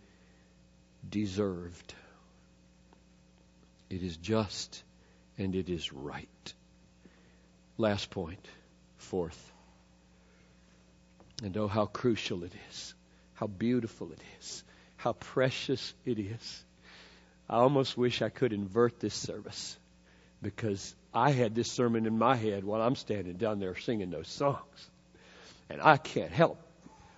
deserved. 1.09 1.95
It 3.91 4.03
is 4.03 4.17
just 4.17 4.83
and 5.39 5.55
it 5.55 5.69
is 5.69 5.93
right. 5.93 6.55
Last. 7.77 8.15
Fourth. 8.99 9.53
And 11.45 11.55
oh, 11.59 11.69
how 11.69 11.85
crucial 11.85 12.43
it 12.43 12.53
is. 12.71 12.95
How 13.35 13.47
beautiful 13.47 14.11
it 14.13 14.21
is. 14.41 14.65
How 14.97 15.13
precious 15.13 15.93
it 16.07 16.19
is. 16.19 16.65
I 17.51 17.57
almost 17.57 17.99
wish 17.99 18.23
I 18.23 18.31
could 18.31 18.55
invert 18.55 18.99
this 18.99 19.13
service 19.15 19.77
because 20.41 20.95
I 21.13 21.33
had 21.33 21.55
this 21.55 21.71
sermon 21.71 22.07
in 22.07 22.17
my 22.17 22.35
head 22.35 22.65
while 22.65 22.81
I'm 22.81 22.97
standing 22.97 23.35
down 23.35 23.61
there 23.61 23.77
singing 23.77 24.09
those 24.09 24.29
songs. 24.29 24.89
And 25.69 25.83
I 25.83 25.99
can't 25.99 26.33
help 26.33 26.59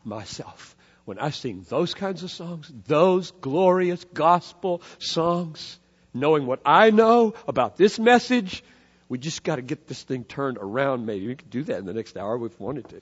myself 0.03 0.74
when 1.05 1.20
I 1.20 1.31
sing 1.31 1.64
those 1.68 1.95
kinds 1.95 2.24
of 2.24 2.33
songs, 2.33 2.68
those 2.89 3.31
glorious 3.31 4.03
gospel 4.12 4.83
songs, 4.99 5.79
knowing 6.12 6.47
what 6.47 6.62
I 6.66 6.91
know 6.91 7.35
about 7.47 7.77
this 7.77 7.97
message. 8.01 8.64
We 9.09 9.18
just 9.18 9.45
got 9.45 9.57
to 9.57 9.62
get 9.62 9.87
this 9.87 10.03
thing 10.03 10.24
turned 10.24 10.59
around, 10.61 11.07
maybe. 11.07 11.29
We 11.29 11.37
could 11.37 11.51
do 11.51 11.62
that 11.62 11.79
in 11.79 11.87
the 11.87 11.95
next 11.95 12.16
hour 12.16 12.45
if 12.45 12.59
we 12.59 12.66
wanted 12.66 12.89
to. 12.89 13.01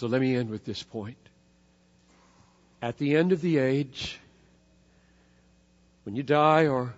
So 0.00 0.06
let 0.06 0.22
me 0.22 0.34
end 0.34 0.48
with 0.48 0.64
this 0.64 0.82
point. 0.82 1.18
At 2.80 2.96
the 2.96 3.16
end 3.16 3.32
of 3.32 3.42
the 3.42 3.58
age, 3.58 4.18
when 6.04 6.16
you 6.16 6.22
die 6.22 6.68
or 6.68 6.94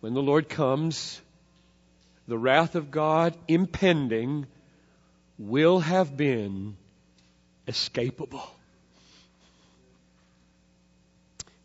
when 0.00 0.14
the 0.14 0.22
Lord 0.22 0.48
comes, 0.48 1.20
the 2.26 2.38
wrath 2.38 2.74
of 2.74 2.90
God 2.90 3.36
impending 3.48 4.46
will 5.38 5.78
have 5.80 6.16
been 6.16 6.78
escapable. 7.68 8.48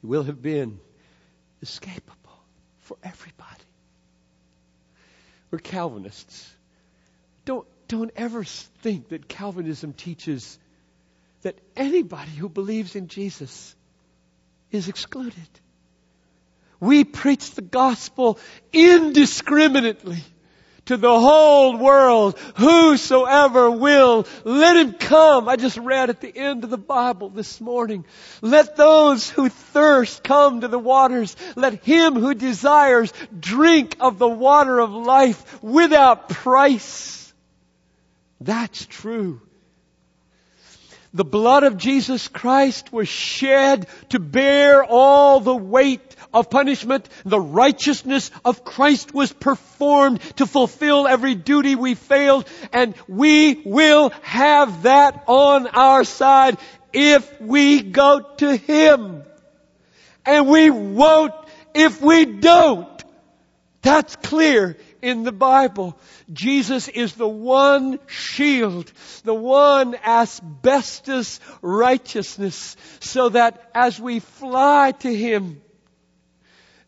It 0.03 0.07
will 0.07 0.23
have 0.23 0.41
been 0.41 0.81
escapable 1.63 2.39
for 2.81 2.97
everybody. 3.01 3.63
We're 5.49 5.59
Calvinists. 5.59 6.53
Don't, 7.45 7.65
don't 7.91 8.11
ever 8.15 8.45
think 8.45 9.09
that 9.09 9.27
Calvinism 9.27 9.91
teaches 9.91 10.57
that 11.41 11.59
anybody 11.75 12.31
who 12.31 12.47
believes 12.47 12.95
in 12.95 13.09
Jesus 13.09 13.75
is 14.71 14.87
excluded. 14.87 15.49
We 16.79 17.03
preach 17.03 17.51
the 17.51 17.61
gospel 17.61 18.39
indiscriminately 18.71 20.23
to 20.85 20.95
the 20.95 21.19
whole 21.19 21.75
world. 21.75 22.39
Whosoever 22.55 23.69
will, 23.69 24.25
let 24.45 24.77
him 24.77 24.93
come. 24.93 25.49
I 25.49 25.57
just 25.57 25.75
read 25.75 26.09
at 26.09 26.21
the 26.21 26.33
end 26.33 26.63
of 26.63 26.69
the 26.69 26.77
Bible 26.77 27.27
this 27.29 27.59
morning. 27.59 28.05
Let 28.41 28.77
those 28.77 29.29
who 29.29 29.49
thirst 29.49 30.23
come 30.23 30.61
to 30.61 30.69
the 30.69 30.79
waters. 30.79 31.35
Let 31.57 31.83
him 31.83 32.15
who 32.15 32.35
desires 32.35 33.11
drink 33.37 33.97
of 33.99 34.17
the 34.17 34.29
water 34.29 34.79
of 34.79 34.91
life 34.91 35.61
without 35.61 36.29
price. 36.29 37.20
That's 38.41 38.87
true. 38.87 39.39
The 41.13 41.25
blood 41.25 41.63
of 41.63 41.77
Jesus 41.77 42.27
Christ 42.27 42.91
was 42.91 43.07
shed 43.07 43.85
to 44.09 44.19
bear 44.19 44.83
all 44.83 45.41
the 45.41 45.55
weight 45.55 46.15
of 46.33 46.49
punishment. 46.49 47.07
The 47.23 47.39
righteousness 47.39 48.31
of 48.43 48.63
Christ 48.63 49.13
was 49.13 49.31
performed 49.31 50.21
to 50.37 50.47
fulfill 50.47 51.07
every 51.07 51.35
duty 51.35 51.75
we 51.75 51.93
failed. 51.95 52.47
And 52.73 52.95
we 53.07 53.61
will 53.65 54.11
have 54.21 54.83
that 54.83 55.25
on 55.27 55.67
our 55.67 56.03
side 56.03 56.57
if 56.93 57.41
we 57.41 57.83
go 57.83 58.21
to 58.37 58.55
Him. 58.55 59.23
And 60.25 60.47
we 60.47 60.71
won't 60.71 61.33
if 61.75 62.01
we 62.01 62.25
don't. 62.25 62.87
That's 63.81 64.15
clear 64.15 64.77
in 65.01 65.23
the 65.23 65.31
Bible. 65.31 65.97
Jesus 66.31 66.87
is 66.87 67.13
the 67.13 67.27
one 67.27 67.99
shield, 68.07 68.91
the 69.23 69.33
one 69.33 69.95
asbestos 69.95 71.39
righteousness, 71.61 72.75
so 72.99 73.29
that 73.29 73.69
as 73.73 73.99
we 73.99 74.19
fly 74.19 74.91
to 74.99 75.13
Him 75.13 75.61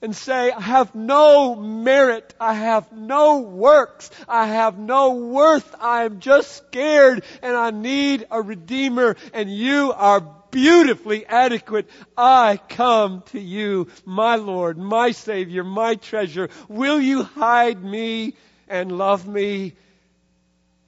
and 0.03 0.14
say, 0.14 0.51
I 0.51 0.59
have 0.59 0.93
no 0.93 1.55
merit, 1.55 2.34
I 2.38 2.53
have 2.53 2.91
no 2.91 3.39
works, 3.39 4.11
I 4.28 4.47
have 4.47 4.78
no 4.78 5.14
worth, 5.14 5.76
I 5.80 6.03
am 6.03 6.20
just 6.20 6.51
scared 6.57 7.24
and 7.41 7.55
I 7.55 7.72
need 7.72 8.28
a 8.30 8.41
Redeemer 8.41 9.16
and 9.34 9.49
you 9.49 9.93
are 9.95 10.42
beautifully 10.53 11.25
adequate. 11.25 11.89
I 12.15 12.59
come 12.69 13.23
to 13.31 13.39
you, 13.39 13.87
my 14.05 14.37
Lord, 14.37 14.77
my 14.77 15.11
Savior, 15.11 15.63
my 15.65 15.95
treasure. 15.95 16.49
Will 16.69 17.01
you 17.01 17.23
hide 17.23 17.83
me 17.83 18.35
and 18.69 18.97
love 18.97 19.27
me? 19.27 19.73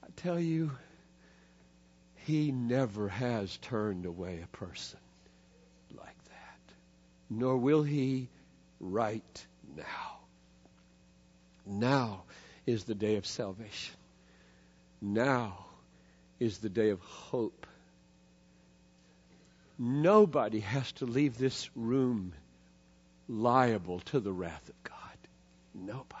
I 0.02 0.06
tell 0.16 0.40
you, 0.40 0.70
He 2.14 2.52
never 2.52 3.08
has 3.08 3.58
turned 3.58 4.06
away 4.06 4.40
a 4.42 4.56
person 4.56 5.00
like 5.94 6.24
that. 6.24 6.74
Nor 7.28 7.58
will 7.58 7.82
He 7.82 8.28
right 8.80 9.46
now. 9.76 10.20
Now 11.66 12.22
is 12.64 12.84
the 12.84 12.94
day 12.94 13.16
of 13.16 13.26
salvation. 13.26 13.94
Now 15.02 15.66
is 16.38 16.58
the 16.58 16.68
day 16.68 16.90
of 16.90 17.00
hope 17.00 17.66
Nobody 19.78 20.60
has 20.60 20.90
to 20.92 21.04
leave 21.04 21.36
this 21.36 21.68
room 21.76 22.32
liable 23.28 24.00
to 24.00 24.20
the 24.20 24.32
wrath 24.32 24.68
of 24.68 24.82
God. 24.84 24.96
Nobody. 25.74 26.16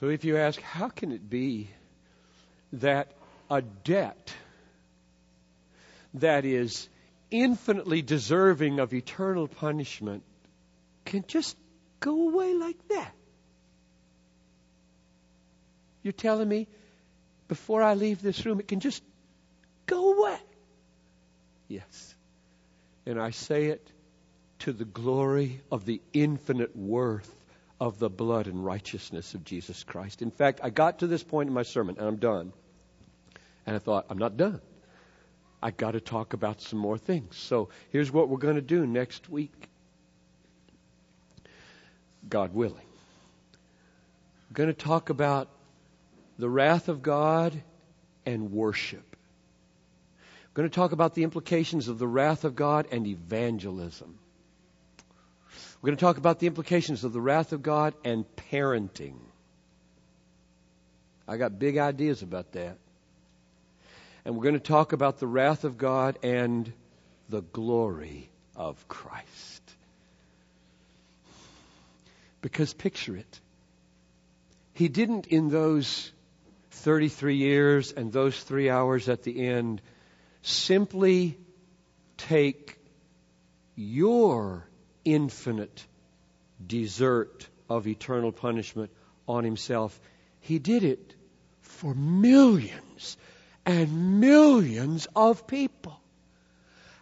So 0.00 0.08
if 0.08 0.24
you 0.24 0.36
ask, 0.36 0.60
how 0.60 0.88
can 0.88 1.12
it 1.12 1.30
be 1.30 1.70
that 2.72 3.12
a 3.48 3.62
debt 3.62 4.34
that 6.14 6.44
is 6.44 6.88
infinitely 7.30 8.02
deserving 8.02 8.80
of 8.80 8.92
eternal 8.92 9.46
punishment 9.46 10.24
can 11.04 11.24
just 11.28 11.56
go 12.00 12.28
away 12.28 12.54
like 12.54 12.88
that? 12.88 13.14
You're 16.02 16.12
telling 16.12 16.48
me 16.48 16.66
before 17.48 17.82
I 17.82 17.94
leave 17.94 18.22
this 18.22 18.44
room, 18.46 18.60
it 18.60 18.68
can 18.68 18.80
just 18.80 19.02
go 19.86 20.18
away. 20.18 20.38
Yes. 21.68 22.14
And 23.06 23.20
I 23.20 23.30
say 23.30 23.66
it 23.66 23.86
to 24.60 24.72
the 24.72 24.84
glory 24.84 25.60
of 25.70 25.84
the 25.84 26.00
infinite 26.12 26.74
worth 26.76 27.30
of 27.80 27.98
the 27.98 28.08
blood 28.08 28.46
and 28.46 28.64
righteousness 28.64 29.34
of 29.34 29.44
Jesus 29.44 29.84
Christ. 29.84 30.22
In 30.22 30.30
fact, 30.30 30.60
I 30.62 30.70
got 30.70 31.00
to 31.00 31.06
this 31.06 31.22
point 31.22 31.48
in 31.48 31.54
my 31.54 31.64
sermon, 31.64 31.96
and 31.98 32.06
I'm 32.06 32.16
done. 32.16 32.52
And 33.66 33.76
I 33.76 33.78
thought, 33.78 34.06
I'm 34.08 34.18
not 34.18 34.36
done. 34.36 34.60
I've 35.62 35.76
got 35.76 35.92
to 35.92 36.00
talk 36.00 36.34
about 36.34 36.60
some 36.60 36.78
more 36.78 36.98
things. 36.98 37.36
So 37.36 37.70
here's 37.90 38.12
what 38.12 38.28
we're 38.28 38.38
going 38.38 38.56
to 38.56 38.62
do 38.62 38.86
next 38.86 39.28
week. 39.28 39.68
God 42.28 42.54
willing. 42.54 42.86
We're 44.50 44.54
going 44.54 44.68
to 44.68 44.74
talk 44.74 45.10
about 45.10 45.48
the 46.38 46.48
wrath 46.48 46.88
of 46.88 47.02
God 47.02 47.60
and 48.26 48.52
worship. 48.52 49.04
I'm 49.12 50.54
going 50.54 50.68
to 50.68 50.74
talk 50.74 50.92
about 50.92 51.14
the 51.14 51.24
implications 51.24 51.88
of 51.88 51.98
the 51.98 52.06
wrath 52.06 52.44
of 52.44 52.54
God 52.54 52.86
and 52.92 53.06
evangelism. 53.06 54.18
We're 55.80 55.88
going 55.88 55.96
to 55.96 56.04
talk 56.04 56.16
about 56.16 56.38
the 56.38 56.46
implications 56.46 57.04
of 57.04 57.12
the 57.12 57.20
wrath 57.20 57.52
of 57.52 57.62
God 57.62 57.94
and 58.04 58.24
parenting. 58.50 59.16
I 61.26 61.36
got 61.36 61.58
big 61.58 61.76
ideas 61.78 62.22
about 62.22 62.52
that. 62.52 62.78
And 64.24 64.36
we're 64.36 64.44
going 64.44 64.54
to 64.54 64.60
talk 64.60 64.92
about 64.92 65.18
the 65.18 65.26
wrath 65.26 65.64
of 65.64 65.76
God 65.76 66.18
and 66.22 66.72
the 67.28 67.42
glory 67.42 68.30
of 68.56 68.88
Christ. 68.88 69.62
Because 72.40 72.72
picture 72.72 73.16
it. 73.16 73.40
He 74.72 74.88
didn't, 74.88 75.26
in 75.26 75.50
those 75.50 76.10
33 76.74 77.36
years 77.36 77.92
and 77.92 78.12
those 78.12 78.40
three 78.42 78.68
hours 78.68 79.08
at 79.08 79.22
the 79.22 79.46
end 79.46 79.80
simply 80.42 81.38
take 82.16 82.78
your 83.74 84.66
infinite 85.04 85.86
desert 86.64 87.48
of 87.68 87.86
eternal 87.86 88.32
punishment 88.32 88.90
on 89.26 89.44
himself. 89.44 89.98
He 90.40 90.58
did 90.58 90.84
it 90.84 91.14
for 91.60 91.94
millions 91.94 93.16
and 93.64 94.20
millions 94.20 95.08
of 95.16 95.46
people. 95.46 96.00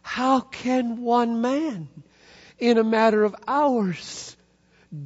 How 0.02 0.40
can 0.40 1.02
one 1.02 1.40
man, 1.40 1.88
in 2.58 2.78
a 2.78 2.84
matter 2.84 3.24
of 3.24 3.34
hours, 3.46 4.36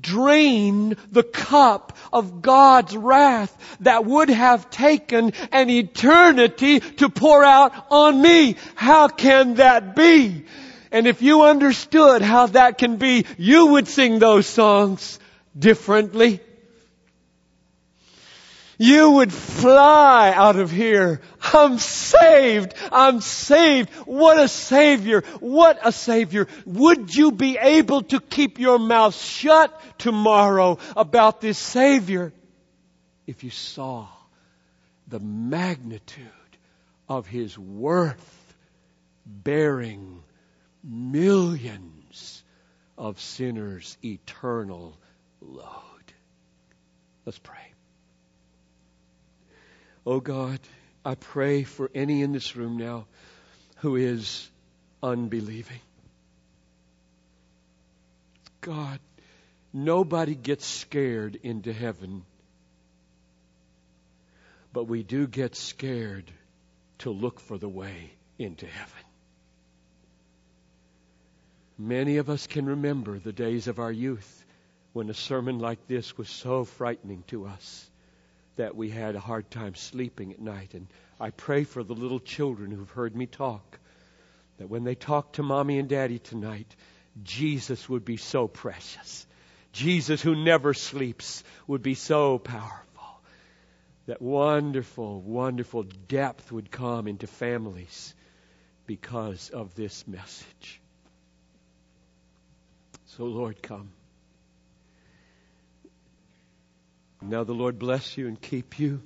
drain 0.00 0.96
the 1.12 1.22
cup 1.22 1.96
of 2.12 2.42
God's 2.42 2.96
wrath 2.96 3.56
that 3.80 4.04
would 4.04 4.28
have 4.28 4.70
taken 4.70 5.32
an 5.52 5.70
eternity 5.70 6.80
to 6.80 7.08
pour 7.08 7.44
out 7.44 7.72
on 7.90 8.20
me. 8.20 8.56
How 8.74 9.08
can 9.08 9.54
that 9.54 9.94
be? 9.94 10.44
And 10.90 11.06
if 11.06 11.22
you 11.22 11.42
understood 11.42 12.22
how 12.22 12.46
that 12.46 12.78
can 12.78 12.96
be, 12.96 13.26
you 13.36 13.66
would 13.66 13.88
sing 13.88 14.18
those 14.18 14.46
songs 14.46 15.18
differently. 15.58 16.40
You 18.78 19.12
would 19.12 19.32
fly 19.32 20.32
out 20.34 20.56
of 20.56 20.70
here. 20.70 21.20
I'm 21.40 21.78
saved. 21.78 22.74
I'm 22.92 23.20
saved. 23.20 23.90
What 24.04 24.38
a 24.38 24.48
savior. 24.48 25.22
What 25.40 25.78
a 25.82 25.92
savior. 25.92 26.46
Would 26.66 27.14
you 27.14 27.32
be 27.32 27.56
able 27.56 28.02
to 28.02 28.20
keep 28.20 28.58
your 28.58 28.78
mouth 28.78 29.14
shut 29.14 29.80
tomorrow 29.98 30.78
about 30.94 31.40
this 31.40 31.58
savior 31.58 32.32
if 33.26 33.44
you 33.44 33.50
saw 33.50 34.08
the 35.08 35.20
magnitude 35.20 36.26
of 37.08 37.26
his 37.26 37.58
worth 37.58 38.54
bearing 39.24 40.22
millions 40.84 42.42
of 42.98 43.20
sinners' 43.20 43.96
eternal 44.04 44.98
load? 45.40 45.64
Let's 47.24 47.38
pray. 47.38 47.65
Oh 50.06 50.20
God, 50.20 50.60
I 51.04 51.16
pray 51.16 51.64
for 51.64 51.90
any 51.94 52.22
in 52.22 52.32
this 52.32 52.56
room 52.56 52.76
now 52.76 53.06
who 53.78 53.96
is 53.96 54.48
unbelieving. 55.02 55.80
God, 58.60 59.00
nobody 59.72 60.34
gets 60.34 60.64
scared 60.64 61.38
into 61.42 61.72
heaven. 61.72 62.24
but 64.76 64.84
we 64.84 65.02
do 65.02 65.26
get 65.26 65.56
scared 65.56 66.30
to 66.98 67.10
look 67.10 67.40
for 67.40 67.56
the 67.56 67.66
way 67.66 68.10
into 68.38 68.66
heaven. 68.66 69.04
Many 71.78 72.18
of 72.18 72.28
us 72.28 72.46
can 72.46 72.66
remember 72.66 73.18
the 73.18 73.32
days 73.32 73.68
of 73.68 73.78
our 73.78 73.90
youth 73.90 74.44
when 74.92 75.08
a 75.08 75.14
sermon 75.14 75.60
like 75.60 75.86
this 75.86 76.18
was 76.18 76.28
so 76.28 76.66
frightening 76.66 77.24
to 77.28 77.46
us 77.46 77.88
that 78.56 78.74
we 78.76 78.90
had 78.90 79.14
a 79.14 79.20
hard 79.20 79.50
time 79.50 79.74
sleeping 79.74 80.32
at 80.32 80.40
night. 80.40 80.74
And 80.74 80.86
I 81.20 81.30
pray 81.30 81.64
for 81.64 81.82
the 81.82 81.94
little 81.94 82.20
children 82.20 82.70
who've 82.70 82.90
heard 82.90 83.14
me 83.14 83.26
talk 83.26 83.78
that 84.58 84.68
when 84.68 84.84
they 84.84 84.94
talk 84.94 85.34
to 85.34 85.42
mommy 85.42 85.78
and 85.78 85.88
daddy 85.88 86.18
tonight, 86.18 86.74
Jesus 87.22 87.88
would 87.88 88.04
be 88.04 88.16
so 88.16 88.48
precious. 88.48 89.26
Jesus, 89.72 90.22
who 90.22 90.34
never 90.34 90.72
sleeps, 90.72 91.44
would 91.66 91.82
be 91.82 91.94
so 91.94 92.38
powerful. 92.38 92.82
That 94.06 94.22
wonderful, 94.22 95.20
wonderful 95.20 95.82
depth 95.82 96.50
would 96.52 96.70
come 96.70 97.08
into 97.08 97.26
families 97.26 98.14
because 98.86 99.50
of 99.50 99.74
this 99.74 100.06
message. 100.06 100.80
So, 103.06 103.24
Lord, 103.24 103.62
come. 103.62 103.90
Now 107.22 107.44
the 107.44 107.54
Lord 107.54 107.78
bless 107.78 108.16
you 108.16 108.28
and 108.28 108.40
keep 108.40 108.78
you. 108.78 109.02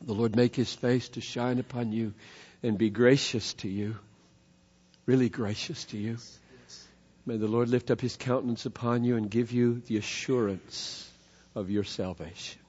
The 0.00 0.12
Lord 0.12 0.36
make 0.36 0.54
his 0.54 0.72
face 0.72 1.08
to 1.10 1.20
shine 1.20 1.58
upon 1.58 1.92
you 1.92 2.14
and 2.62 2.78
be 2.78 2.90
gracious 2.90 3.54
to 3.54 3.68
you. 3.68 3.96
Really 5.06 5.28
gracious 5.28 5.84
to 5.86 5.98
you. 5.98 6.18
May 7.26 7.36
the 7.36 7.48
Lord 7.48 7.68
lift 7.68 7.90
up 7.90 8.00
his 8.00 8.16
countenance 8.16 8.66
upon 8.66 9.04
you 9.04 9.16
and 9.16 9.30
give 9.30 9.52
you 9.52 9.82
the 9.86 9.96
assurance 9.96 11.10
of 11.54 11.70
your 11.70 11.84
salvation 11.84 12.60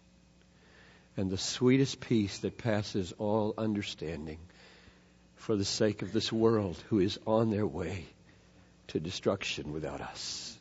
and 1.15 1.29
the 1.29 1.37
sweetest 1.37 1.99
peace 1.99 2.39
that 2.39 2.57
passes 2.57 3.13
all 3.17 3.53
understanding 3.57 4.39
for 5.35 5.55
the 5.55 5.65
sake 5.65 6.01
of 6.01 6.13
this 6.13 6.31
world 6.31 6.81
who 6.89 6.99
is 6.99 7.19
on 7.25 7.49
their 7.49 7.67
way 7.67 8.05
to 8.87 8.99
destruction 8.99 9.73
without 9.73 10.01
us. 10.01 10.57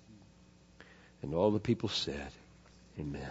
And 1.22 1.34
all 1.34 1.50
the 1.50 1.60
people 1.60 1.88
said, 1.88 2.30
Amen. 2.98 3.30